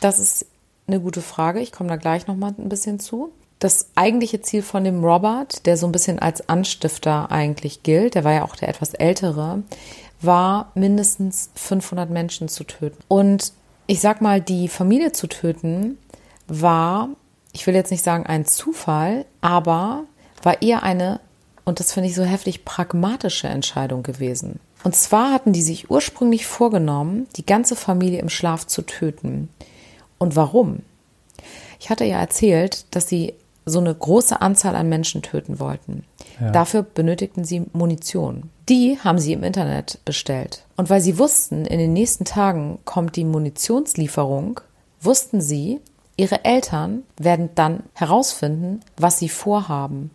Das 0.00 0.18
ist 0.18 0.46
eine 0.86 1.00
gute 1.00 1.22
Frage. 1.22 1.60
Ich 1.60 1.72
komme 1.72 1.88
da 1.88 1.96
gleich 1.96 2.26
noch 2.26 2.36
mal 2.36 2.54
ein 2.56 2.68
bisschen 2.68 3.00
zu 3.00 3.32
das 3.58 3.88
eigentliche 3.94 4.40
Ziel 4.40 4.62
von 4.62 4.84
dem 4.84 5.04
Robert, 5.04 5.66
der 5.66 5.76
so 5.76 5.86
ein 5.86 5.92
bisschen 5.92 6.18
als 6.18 6.48
Anstifter 6.48 7.30
eigentlich 7.30 7.82
gilt, 7.82 8.14
der 8.14 8.24
war 8.24 8.32
ja 8.32 8.44
auch 8.44 8.56
der 8.56 8.68
etwas 8.68 8.94
ältere, 8.94 9.62
war 10.20 10.70
mindestens 10.74 11.50
500 11.54 12.10
Menschen 12.10 12.48
zu 12.48 12.64
töten. 12.64 12.98
Und 13.08 13.52
ich 13.86 14.00
sag 14.00 14.20
mal, 14.20 14.40
die 14.40 14.68
Familie 14.68 15.12
zu 15.12 15.26
töten 15.26 15.98
war, 16.46 17.08
ich 17.52 17.66
will 17.66 17.74
jetzt 17.74 17.90
nicht 17.90 18.04
sagen 18.04 18.26
ein 18.26 18.46
Zufall, 18.46 19.24
aber 19.40 20.04
war 20.42 20.62
eher 20.62 20.82
eine, 20.82 21.20
und 21.64 21.80
das 21.80 21.92
finde 21.92 22.08
ich 22.08 22.14
so 22.14 22.24
heftig, 22.24 22.64
pragmatische 22.64 23.48
Entscheidung 23.48 24.02
gewesen. 24.02 24.60
Und 24.84 24.94
zwar 24.94 25.32
hatten 25.32 25.52
die 25.52 25.62
sich 25.62 25.90
ursprünglich 25.90 26.46
vorgenommen, 26.46 27.26
die 27.36 27.46
ganze 27.46 27.74
Familie 27.74 28.20
im 28.20 28.28
Schlaf 28.28 28.66
zu 28.66 28.82
töten. 28.82 29.48
Und 30.18 30.36
warum? 30.36 30.82
Ich 31.80 31.90
hatte 31.90 32.04
ja 32.04 32.18
erzählt, 32.18 32.86
dass 32.94 33.08
sie 33.08 33.34
so 33.68 33.78
eine 33.80 33.94
große 33.94 34.40
Anzahl 34.40 34.76
an 34.76 34.88
Menschen 34.88 35.22
töten 35.22 35.58
wollten. 35.60 36.04
Ja. 36.40 36.50
Dafür 36.50 36.82
benötigten 36.82 37.44
sie 37.44 37.64
Munition. 37.72 38.50
Die 38.68 38.98
haben 39.02 39.18
sie 39.18 39.32
im 39.32 39.42
Internet 39.42 39.98
bestellt. 40.04 40.64
Und 40.76 40.90
weil 40.90 41.00
sie 41.00 41.18
wussten, 41.18 41.64
in 41.64 41.78
den 41.78 41.92
nächsten 41.92 42.24
Tagen 42.24 42.78
kommt 42.84 43.16
die 43.16 43.24
Munitionslieferung, 43.24 44.60
wussten 45.00 45.40
sie, 45.40 45.80
ihre 46.16 46.44
Eltern 46.44 47.04
werden 47.18 47.50
dann 47.54 47.84
herausfinden, 47.94 48.80
was 48.96 49.18
sie 49.18 49.28
vorhaben. 49.28 50.10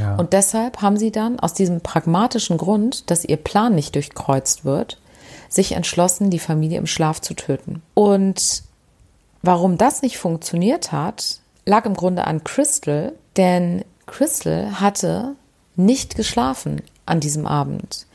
Ja. 0.00 0.16
Und 0.16 0.32
deshalb 0.32 0.80
haben 0.80 0.96
sie 0.96 1.12
dann 1.12 1.38
aus 1.38 1.54
diesem 1.54 1.80
pragmatischen 1.80 2.56
Grund, 2.56 3.10
dass 3.10 3.24
ihr 3.24 3.36
Plan 3.36 3.74
nicht 3.74 3.94
durchkreuzt 3.94 4.64
wird, 4.64 4.98
sich 5.48 5.72
entschlossen, 5.72 6.30
die 6.30 6.38
Familie 6.38 6.78
im 6.78 6.86
Schlaf 6.86 7.20
zu 7.20 7.34
töten. 7.34 7.82
Und 7.94 8.62
warum 9.42 9.76
das 9.76 10.02
nicht 10.02 10.18
funktioniert 10.18 10.92
hat, 10.92 11.41
lag 11.64 11.84
im 11.86 11.94
Grunde 11.94 12.26
an 12.26 12.44
Crystal, 12.44 13.12
denn 13.36 13.84
Crystal 14.06 14.80
hatte 14.80 15.34
nicht 15.76 16.16
geschlafen 16.16 16.82
an 17.06 17.20
diesem 17.20 17.46
Abend 17.46 18.06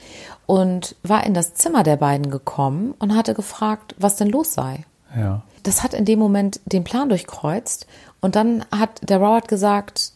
und 0.46 0.96
war 1.04 1.26
in 1.26 1.34
das 1.34 1.54
Zimmer 1.54 1.84
der 1.84 1.98
beiden 1.98 2.30
gekommen 2.30 2.94
und 3.00 3.16
hatte 3.16 3.34
gefragt, 3.34 3.96
was 3.98 4.16
denn 4.16 4.30
los 4.30 4.54
sei. 4.54 4.86
Ja. 5.16 5.42
Das 5.64 5.84
hat 5.84 5.94
in 5.94 6.06
dem 6.06 6.20
Moment 6.20 6.60
den 6.66 6.84
Plan 6.84 7.10
durchkreuzt 7.10 7.88
und 8.22 8.36
dann 8.36 8.66
hat 8.72 9.10
der 9.10 9.18
Robert 9.18 9.48
gesagt, 9.48 10.12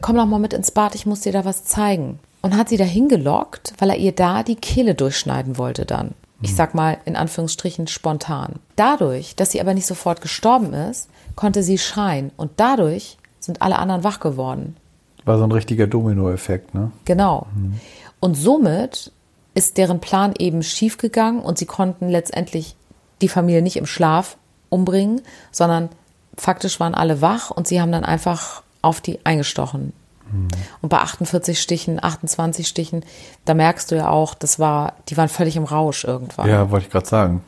komm 0.00 0.16
doch 0.16 0.26
mal 0.26 0.38
mit 0.38 0.52
ins 0.52 0.70
Bad, 0.70 0.94
ich 0.94 1.06
muss 1.06 1.20
dir 1.20 1.32
da 1.32 1.44
was 1.44 1.64
zeigen. 1.64 2.18
Und 2.42 2.56
hat 2.56 2.70
sie 2.70 2.78
dahin 2.78 3.08
gelockt, 3.08 3.74
weil 3.78 3.90
er 3.90 3.98
ihr 3.98 4.12
da 4.12 4.42
die 4.42 4.56
Kehle 4.56 4.94
durchschneiden 4.94 5.58
wollte 5.58 5.84
dann. 5.84 6.14
Ich 6.42 6.50
hm. 6.50 6.56
sag 6.56 6.74
mal 6.74 6.98
in 7.04 7.16
Anführungsstrichen 7.16 7.86
spontan. 7.86 8.54
Dadurch, 8.76 9.36
dass 9.36 9.50
sie 9.50 9.60
aber 9.60 9.74
nicht 9.74 9.86
sofort 9.86 10.22
gestorben 10.22 10.72
ist, 10.72 11.10
konnte 11.40 11.62
sie 11.62 11.78
schreien 11.78 12.32
und 12.36 12.50
dadurch 12.58 13.16
sind 13.38 13.62
alle 13.62 13.78
anderen 13.78 14.04
wach 14.04 14.20
geworden. 14.20 14.76
War 15.24 15.38
so 15.38 15.44
ein 15.44 15.52
richtiger 15.52 15.86
Dominoeffekt, 15.86 16.74
ne? 16.74 16.92
Genau. 17.06 17.46
Mhm. 17.54 17.80
Und 18.20 18.34
somit 18.34 19.10
ist 19.54 19.78
deren 19.78 20.00
Plan 20.00 20.34
eben 20.38 20.62
schiefgegangen 20.62 21.40
und 21.40 21.56
sie 21.56 21.64
konnten 21.64 22.10
letztendlich 22.10 22.76
die 23.22 23.28
Familie 23.30 23.62
nicht 23.62 23.78
im 23.78 23.86
Schlaf 23.86 24.36
umbringen, 24.68 25.22
sondern 25.50 25.88
faktisch 26.36 26.78
waren 26.78 26.94
alle 26.94 27.22
wach 27.22 27.50
und 27.50 27.66
sie 27.66 27.80
haben 27.80 27.90
dann 27.90 28.04
einfach 28.04 28.62
auf 28.82 29.00
die 29.00 29.24
eingestochen. 29.24 29.94
Mhm. 30.30 30.48
Und 30.82 30.90
bei 30.90 30.98
48 30.98 31.58
Stichen, 31.58 32.04
28 32.04 32.68
Stichen, 32.68 33.02
da 33.46 33.54
merkst 33.54 33.90
du 33.90 33.96
ja 33.96 34.10
auch, 34.10 34.34
das 34.34 34.58
war, 34.58 34.92
die 35.08 35.16
waren 35.16 35.30
völlig 35.30 35.56
im 35.56 35.64
Rausch 35.64 36.04
irgendwann. 36.04 36.50
Ja, 36.50 36.70
wollte 36.70 36.84
ich 36.84 36.92
gerade 36.92 37.06
sagen. 37.06 37.42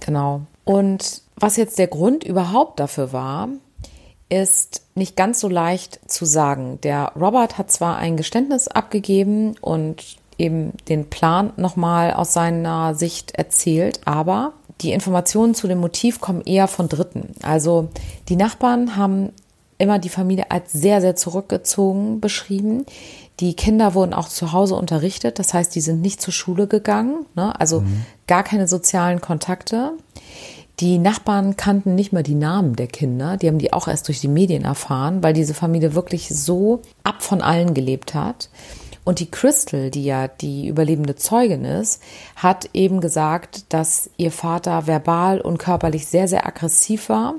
Genau. 0.00 0.46
Und 0.64 1.22
was 1.36 1.56
jetzt 1.56 1.78
der 1.78 1.86
Grund 1.86 2.24
überhaupt 2.24 2.80
dafür 2.80 3.12
war, 3.12 3.48
ist 4.28 4.82
nicht 4.94 5.16
ganz 5.16 5.40
so 5.40 5.48
leicht 5.48 6.00
zu 6.06 6.24
sagen. 6.24 6.78
Der 6.82 7.12
Robert 7.18 7.58
hat 7.58 7.70
zwar 7.70 7.96
ein 7.96 8.16
Geständnis 8.16 8.68
abgegeben 8.68 9.56
und 9.60 10.16
eben 10.38 10.72
den 10.88 11.10
Plan 11.10 11.52
nochmal 11.56 12.12
aus 12.14 12.32
seiner 12.32 12.94
Sicht 12.94 13.32
erzählt, 13.32 14.00
aber 14.06 14.52
die 14.80 14.92
Informationen 14.92 15.54
zu 15.54 15.68
dem 15.68 15.78
Motiv 15.78 16.20
kommen 16.20 16.42
eher 16.42 16.68
von 16.68 16.88
Dritten. 16.88 17.34
Also 17.42 17.88
die 18.28 18.36
Nachbarn 18.36 18.96
haben 18.96 19.32
immer 19.76 19.98
die 19.98 20.08
Familie 20.08 20.50
als 20.50 20.72
sehr, 20.72 21.00
sehr 21.00 21.16
zurückgezogen 21.16 22.20
beschrieben. 22.20 22.86
Die 23.40 23.54
Kinder 23.54 23.94
wurden 23.94 24.12
auch 24.12 24.28
zu 24.28 24.52
Hause 24.52 24.74
unterrichtet, 24.74 25.38
das 25.38 25.54
heißt, 25.54 25.74
die 25.74 25.80
sind 25.80 26.02
nicht 26.02 26.20
zur 26.20 26.32
Schule 26.32 26.66
gegangen, 26.66 27.24
ne? 27.34 27.58
also 27.58 27.80
mhm. 27.80 28.04
gar 28.26 28.42
keine 28.42 28.68
sozialen 28.68 29.22
Kontakte. 29.22 29.92
Die 30.78 30.98
Nachbarn 30.98 31.56
kannten 31.56 31.94
nicht 31.94 32.12
mehr 32.12 32.22
die 32.22 32.34
Namen 32.34 32.76
der 32.76 32.86
Kinder, 32.86 33.38
die 33.38 33.48
haben 33.48 33.58
die 33.58 33.72
auch 33.72 33.88
erst 33.88 34.08
durch 34.08 34.20
die 34.20 34.28
Medien 34.28 34.64
erfahren, 34.64 35.22
weil 35.22 35.32
diese 35.32 35.54
Familie 35.54 35.94
wirklich 35.94 36.28
so 36.28 36.82
ab 37.02 37.22
von 37.22 37.40
allen 37.40 37.72
gelebt 37.72 38.14
hat. 38.14 38.50
Und 39.04 39.18
die 39.20 39.30
Crystal, 39.30 39.90
die 39.90 40.04
ja 40.04 40.28
die 40.28 40.68
überlebende 40.68 41.16
Zeugin 41.16 41.64
ist, 41.64 42.02
hat 42.36 42.68
eben 42.74 43.00
gesagt, 43.00 43.72
dass 43.72 44.10
ihr 44.18 44.30
Vater 44.30 44.86
verbal 44.86 45.40
und 45.40 45.58
körperlich 45.58 46.06
sehr, 46.06 46.28
sehr 46.28 46.46
aggressiv 46.46 47.08
war 47.08 47.34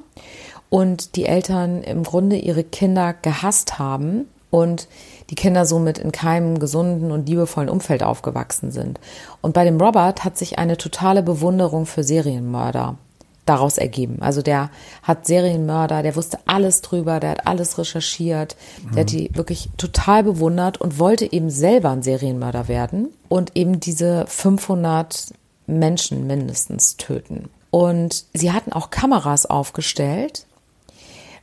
und 0.69 1.15
die 1.15 1.25
Eltern 1.25 1.83
im 1.83 2.03
Grunde 2.03 2.37
ihre 2.37 2.63
Kinder 2.63 3.13
gehasst 3.13 3.77
haben 3.77 4.25
und 4.51 4.87
die 5.31 5.35
Kinder 5.35 5.65
somit 5.65 5.97
in 5.97 6.11
keinem 6.11 6.59
gesunden 6.59 7.11
und 7.11 7.27
liebevollen 7.27 7.69
Umfeld 7.69 8.03
aufgewachsen 8.03 8.71
sind. 8.71 8.99
Und 9.41 9.53
bei 9.53 9.63
dem 9.63 9.81
Robert 9.81 10.23
hat 10.23 10.37
sich 10.37 10.59
eine 10.59 10.77
totale 10.77 11.23
Bewunderung 11.23 11.87
für 11.87 12.03
Serienmörder 12.03 12.97
daraus 13.45 13.77
ergeben. 13.77 14.17
Also 14.21 14.41
der 14.41 14.69
hat 15.01 15.25
Serienmörder, 15.25 16.03
der 16.03 16.15
wusste 16.15 16.37
alles 16.45 16.81
drüber, 16.81 17.19
der 17.19 17.31
hat 17.31 17.47
alles 17.47 17.77
recherchiert, 17.77 18.55
der 18.93 19.01
hat 19.01 19.11
die 19.11 19.31
wirklich 19.33 19.69
total 19.77 20.23
bewundert 20.23 20.79
und 20.79 20.99
wollte 20.99 21.31
eben 21.31 21.49
selber 21.49 21.89
ein 21.89 22.03
Serienmörder 22.03 22.67
werden 22.67 23.09
und 23.29 23.55
eben 23.55 23.79
diese 23.79 24.25
500 24.27 25.33
Menschen 25.65 26.27
mindestens 26.27 26.97
töten. 26.97 27.49
Und 27.71 28.25
sie 28.33 28.51
hatten 28.51 28.73
auch 28.73 28.89
Kameras 28.89 29.45
aufgestellt, 29.45 30.45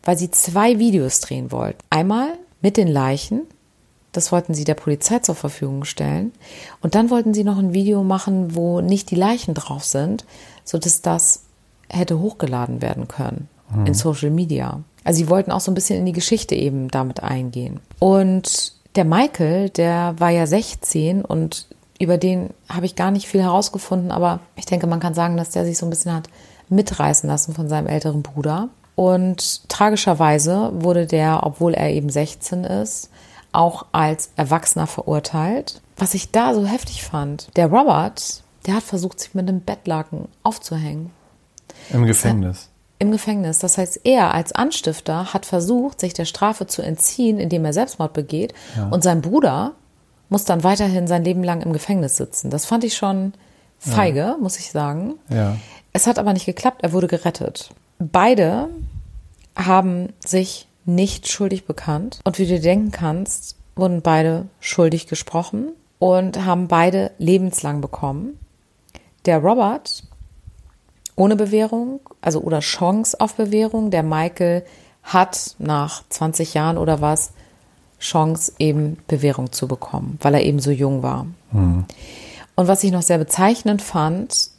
weil 0.05 0.16
sie 0.16 0.31
zwei 0.31 0.79
Videos 0.79 1.21
drehen 1.21 1.51
wollten. 1.51 1.79
Einmal 1.90 2.38
mit 2.61 2.77
den 2.77 2.88
Leichen, 2.88 3.42
das 4.12 4.33
wollten 4.33 4.55
sie 4.55 4.64
der 4.64 4.75
Polizei 4.75 5.18
zur 5.21 5.35
Verfügung 5.35 5.85
stellen. 5.85 6.33
Und 6.81 6.94
dann 6.94 7.11
wollten 7.11 7.35
sie 7.35 7.44
noch 7.44 7.59
ein 7.59 7.75
Video 7.75 8.03
machen, 8.03 8.55
wo 8.55 8.81
nicht 8.81 9.11
die 9.11 9.16
Leichen 9.16 9.55
drauf 9.55 9.85
sind, 9.85 10.25
sodass 10.64 11.03
das 11.03 11.44
hätte 11.88 12.18
hochgeladen 12.18 12.83
werden 12.83 13.09
können 13.09 13.49
mhm. 13.71 13.87
in 13.87 13.94
Social 13.94 14.31
Media. 14.31 14.83
Also 15.05 15.18
sie 15.18 15.31
wollten 15.31 15.53
auch 15.53 15.61
so 15.61 15.71
ein 15.71 15.75
bisschen 15.75 15.99
in 15.99 16.07
die 16.07 16.12
Geschichte 16.12 16.55
eben 16.55 16.88
damit 16.88 17.23
eingehen. 17.23 17.81
Und 17.99 18.75
der 18.97 19.05
Michael, 19.05 19.71
der 19.71 20.14
war 20.18 20.31
ja 20.31 20.47
16 20.47 21.25
und 21.25 21.66
über 22.01 22.18
den 22.18 22.51
habe 22.68 22.87
ich 22.87 22.97
gar 22.97 23.11
nicht 23.11 23.27
viel 23.27 23.42
herausgefunden, 23.42 24.11
aber 24.11 24.40
ich 24.57 24.66
denke, 24.66 24.87
man 24.87 25.01
kann 25.01 25.14
sagen, 25.14 25.37
dass 25.37 25.51
der 25.51 25.64
sich 25.64 25.79
so 25.79 25.87
ein 25.87 25.90
bisschen 25.90 26.14
hat 26.14 26.29
mitreißen 26.68 27.29
lassen 27.29 27.55
von 27.55 27.68
seinem 27.68 27.87
älteren 27.87 28.23
Bruder. 28.23 28.68
Und 28.98 29.68
tragischerweise 29.68 30.72
wurde 30.72 31.06
der, 31.06 31.46
obwohl 31.46 31.72
er 31.72 31.92
eben 31.92 32.11
16 32.11 32.64
ist, 32.64 33.11
auch 33.52 33.87
als 33.92 34.30
Erwachsener 34.34 34.88
verurteilt. 34.88 35.80
Was 35.96 36.14
ich 36.14 36.32
da 36.32 36.52
so 36.52 36.66
heftig 36.66 37.04
fand, 37.04 37.46
der 37.54 37.68
Robert, 37.68 38.42
der 38.66 38.74
hat 38.74 38.82
versucht, 38.82 39.20
sich 39.20 39.34
mit 39.34 39.48
einem 39.48 39.61
Bettlaken 39.61 40.26
aufzuhängen. 40.42 41.12
Im 41.90 42.06
Gefängnis. 42.06 42.70
Im 42.98 43.12
Gefängnis. 43.12 43.61
Das 43.61 43.78
heißt, 43.78 44.00
er 44.02 44.34
als 44.34 44.50
Anstifter 44.50 45.32
hat 45.32 45.46
versucht, 45.46 46.00
sich 46.00 46.12
der 46.12 46.24
Strafe 46.24 46.66
zu 46.66 46.82
entziehen, 46.82 47.38
indem 47.38 47.64
er 47.64 47.72
Selbstmord 47.72 48.14
begeht. 48.14 48.52
Ja. 48.76 48.88
Und 48.88 49.04
sein 49.04 49.20
Bruder 49.22 49.74
muss 50.28 50.44
dann 50.44 50.64
weiterhin 50.64 51.06
sein 51.06 51.22
Leben 51.22 51.44
lang 51.44 51.61
im 51.61 51.72
Gefängnis 51.72 52.16
sitzen. 52.16 52.50
Das 52.50 52.66
fand 52.66 52.82
ich 52.82 52.96
schon 52.96 53.32
feige, 53.78 54.18
ja. 54.18 54.37
muss 54.40 54.58
ich 54.58 54.72
sagen. 54.72 55.14
Ja. 55.28 55.54
Es 55.92 56.08
hat 56.08 56.18
aber 56.18 56.32
nicht 56.32 56.46
geklappt. 56.46 56.82
Er 56.82 56.92
wurde 56.92 57.06
gerettet. 57.06 57.70
Beide 58.00 58.70
haben 59.59 60.12
sich 60.25 60.68
nicht 60.85 61.29
schuldig 61.29 61.66
bekannt. 61.66 62.21
Und 62.25 62.38
wie 62.38 62.44
du 62.44 62.55
dir 62.55 62.61
denken 62.61 62.92
kannst, 62.92 63.57
wurden 63.77 64.01
beide 64.03 64.47
schuldig 64.61 65.07
gesprochen 65.07 65.73
und 65.99 66.44
haben 66.44 66.68
beide 66.68 67.11
lebenslang 67.18 67.81
bekommen. 67.81 68.38
Der 69.27 69.38
Robert 69.38 70.05
ohne 71.18 71.37
Bewährung, 71.37 72.01
also 72.21 72.40
oder 72.40 72.61
Chance 72.61 73.21
auf 73.21 73.35
Bewährung. 73.35 73.90
Der 73.90 74.05
Michael 74.05 74.64
hat 75.03 75.57
nach 75.59 76.05
20 76.09 76.55
Jahren 76.55 76.79
oder 76.79 77.01
was 77.01 77.33
Chance 77.99 78.53
eben 78.61 78.99
Bewährung 79.09 79.51
zu 79.51 79.66
bekommen, 79.66 80.18
weil 80.23 80.35
er 80.35 80.44
eben 80.44 80.61
so 80.61 80.71
jung 80.71 81.03
war. 81.03 81.27
Mhm. 81.51 81.85
Und 82.55 82.68
was 82.68 82.85
ich 82.85 82.92
noch 82.92 83.03
sehr 83.03 83.18
bezeichnend 83.18 83.83
fand, 83.83 84.51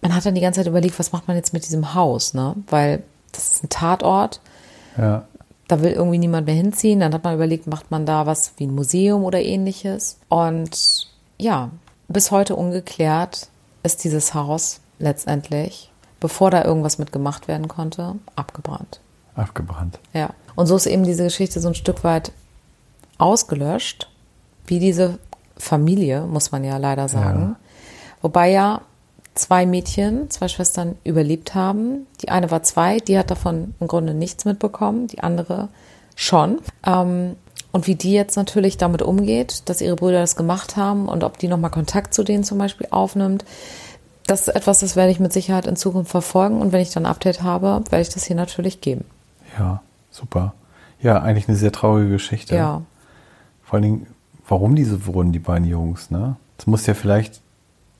man 0.00 0.14
hat 0.14 0.24
dann 0.24 0.36
die 0.36 0.40
ganze 0.40 0.60
Zeit 0.60 0.68
überlegt, 0.68 0.98
was 1.00 1.10
macht 1.10 1.26
man 1.26 1.36
jetzt 1.36 1.52
mit 1.52 1.64
diesem 1.64 1.94
Haus, 1.94 2.32
ne? 2.32 2.54
Weil 2.68 3.02
das 3.32 3.52
ist 3.52 3.64
ein 3.64 3.68
Tatort. 3.68 4.40
Ja. 4.96 5.24
Da 5.68 5.82
will 5.82 5.92
irgendwie 5.92 6.18
niemand 6.18 6.46
mehr 6.46 6.54
hinziehen. 6.54 7.00
Dann 7.00 7.12
hat 7.12 7.24
man 7.24 7.34
überlegt, 7.34 7.66
macht 7.66 7.90
man 7.90 8.06
da 8.06 8.26
was 8.26 8.52
wie 8.56 8.66
ein 8.66 8.74
Museum 8.74 9.24
oder 9.24 9.40
ähnliches. 9.40 10.18
Und 10.28 11.08
ja, 11.36 11.70
bis 12.08 12.30
heute 12.30 12.56
ungeklärt 12.56 13.48
ist 13.82 14.04
dieses 14.04 14.34
Haus 14.34 14.80
letztendlich, 14.98 15.90
bevor 16.20 16.50
da 16.50 16.64
irgendwas 16.64 16.98
mit 16.98 17.12
gemacht 17.12 17.48
werden 17.48 17.68
konnte, 17.68 18.16
abgebrannt. 18.34 19.00
Abgebrannt. 19.36 19.98
Ja. 20.12 20.30
Und 20.56 20.66
so 20.66 20.76
ist 20.76 20.86
eben 20.86 21.04
diese 21.04 21.24
Geschichte 21.24 21.60
so 21.60 21.68
ein 21.68 21.74
Stück 21.74 22.02
weit 22.02 22.32
ausgelöscht, 23.18 24.10
wie 24.66 24.80
diese 24.80 25.18
Familie, 25.56 26.22
muss 26.22 26.50
man 26.50 26.64
ja 26.64 26.76
leider 26.76 27.08
sagen. 27.08 27.40
Ja. 27.40 27.56
Wobei 28.22 28.50
ja 28.50 28.80
zwei 29.38 29.66
Mädchen, 29.66 30.30
zwei 30.30 30.48
Schwestern 30.48 30.96
überlebt 31.04 31.54
haben. 31.54 32.06
Die 32.22 32.28
eine 32.28 32.50
war 32.50 32.62
zwei, 32.62 32.98
die 32.98 33.18
hat 33.18 33.30
davon 33.30 33.74
im 33.80 33.88
Grunde 33.88 34.14
nichts 34.14 34.44
mitbekommen, 34.44 35.06
die 35.06 35.20
andere 35.20 35.68
schon. 36.14 36.58
Ähm, 36.84 37.36
und 37.70 37.86
wie 37.86 37.94
die 37.94 38.12
jetzt 38.12 38.36
natürlich 38.36 38.76
damit 38.76 39.02
umgeht, 39.02 39.68
dass 39.68 39.80
ihre 39.80 39.96
Brüder 39.96 40.20
das 40.20 40.36
gemacht 40.36 40.76
haben 40.76 41.08
und 41.08 41.22
ob 41.22 41.38
die 41.38 41.48
nochmal 41.48 41.70
Kontakt 41.70 42.14
zu 42.14 42.24
denen 42.24 42.44
zum 42.44 42.58
Beispiel 42.58 42.88
aufnimmt, 42.90 43.44
das 44.26 44.42
ist 44.42 44.54
etwas, 44.54 44.80
das 44.80 44.96
werde 44.96 45.10
ich 45.10 45.20
mit 45.20 45.32
Sicherheit 45.32 45.66
in 45.66 45.76
Zukunft 45.76 46.10
verfolgen 46.10 46.60
und 46.60 46.72
wenn 46.72 46.80
ich 46.80 46.90
dann 46.90 47.06
ein 47.06 47.10
Update 47.10 47.42
habe, 47.42 47.82
werde 47.90 48.02
ich 48.02 48.10
das 48.10 48.24
hier 48.24 48.36
natürlich 48.36 48.80
geben. 48.80 49.04
Ja, 49.58 49.82
super. 50.10 50.54
Ja, 51.00 51.22
eigentlich 51.22 51.48
eine 51.48 51.56
sehr 51.56 51.72
traurige 51.72 52.10
Geschichte. 52.10 52.54
Ja. 52.54 52.82
Vor 53.62 53.74
allen 53.74 53.82
Dingen, 53.82 54.06
warum 54.46 54.74
die 54.74 54.84
so 54.84 55.06
wurden, 55.06 55.32
die 55.32 55.38
beiden 55.38 55.66
Jungs, 55.66 56.10
ne? 56.10 56.36
Es 56.58 56.66
muss 56.66 56.86
ja 56.86 56.94
vielleicht 56.94 57.40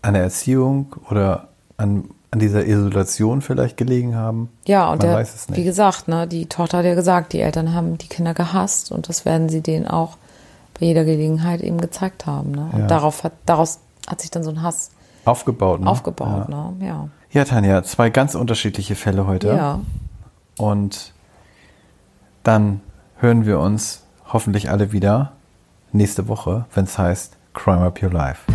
an 0.02 0.14
der 0.14 0.22
Erziehung 0.22 0.94
oder 1.11 1.48
an, 1.76 2.04
an 2.30 2.38
dieser 2.38 2.66
Isolation 2.66 3.40
vielleicht 3.40 3.76
gelegen 3.76 4.14
haben. 4.14 4.50
Ja, 4.66 4.90
und 4.90 5.02
der, 5.02 5.26
wie 5.48 5.64
gesagt, 5.64 6.08
ne, 6.08 6.26
die 6.26 6.46
Tochter 6.46 6.78
hat 6.78 6.84
ja 6.84 6.94
gesagt, 6.94 7.32
die 7.32 7.40
Eltern 7.40 7.74
haben 7.74 7.98
die 7.98 8.08
Kinder 8.08 8.34
gehasst 8.34 8.92
und 8.92 9.08
das 9.08 9.24
werden 9.24 9.48
sie 9.48 9.61
denen 9.61 9.87
auch 9.87 10.16
bei 10.78 10.87
jeder 10.87 11.04
Gelegenheit 11.04 11.61
eben 11.61 11.80
gezeigt 11.80 12.26
haben. 12.26 12.52
Ne? 12.52 12.68
Und 12.72 12.80
ja. 12.80 12.87
darauf 12.87 13.24
hat, 13.24 13.32
daraus 13.46 13.80
hat 14.08 14.20
sich 14.20 14.30
dann 14.30 14.42
so 14.42 14.50
ein 14.50 14.62
Hass 14.62 14.90
Aufgebaut, 15.24 15.80
ne? 15.80 15.87
Aufgebaut, 15.90 16.48
ja. 16.48 16.70
ne? 16.70 16.87
Ja. 16.87 17.08
Ja, 17.30 17.44
Tanja, 17.44 17.82
zwei 17.82 18.08
ganz 18.08 18.34
unterschiedliche 18.34 18.94
Fälle 18.94 19.26
heute. 19.26 19.48
Ja. 19.48 19.80
Und 20.56 21.12
dann 22.42 22.80
hören 23.16 23.44
wir 23.44 23.61
uns 23.61 24.04
hoffentlich 24.32 24.70
alle 24.70 24.92
wieder 24.92 25.32
nächste 25.92 26.28
Woche, 26.28 26.64
wenn 26.74 26.84
es 26.84 26.96
heißt 26.96 27.37
Crime 27.52 27.84
Up 27.84 28.02
Your 28.02 28.11
Life. 28.11 28.50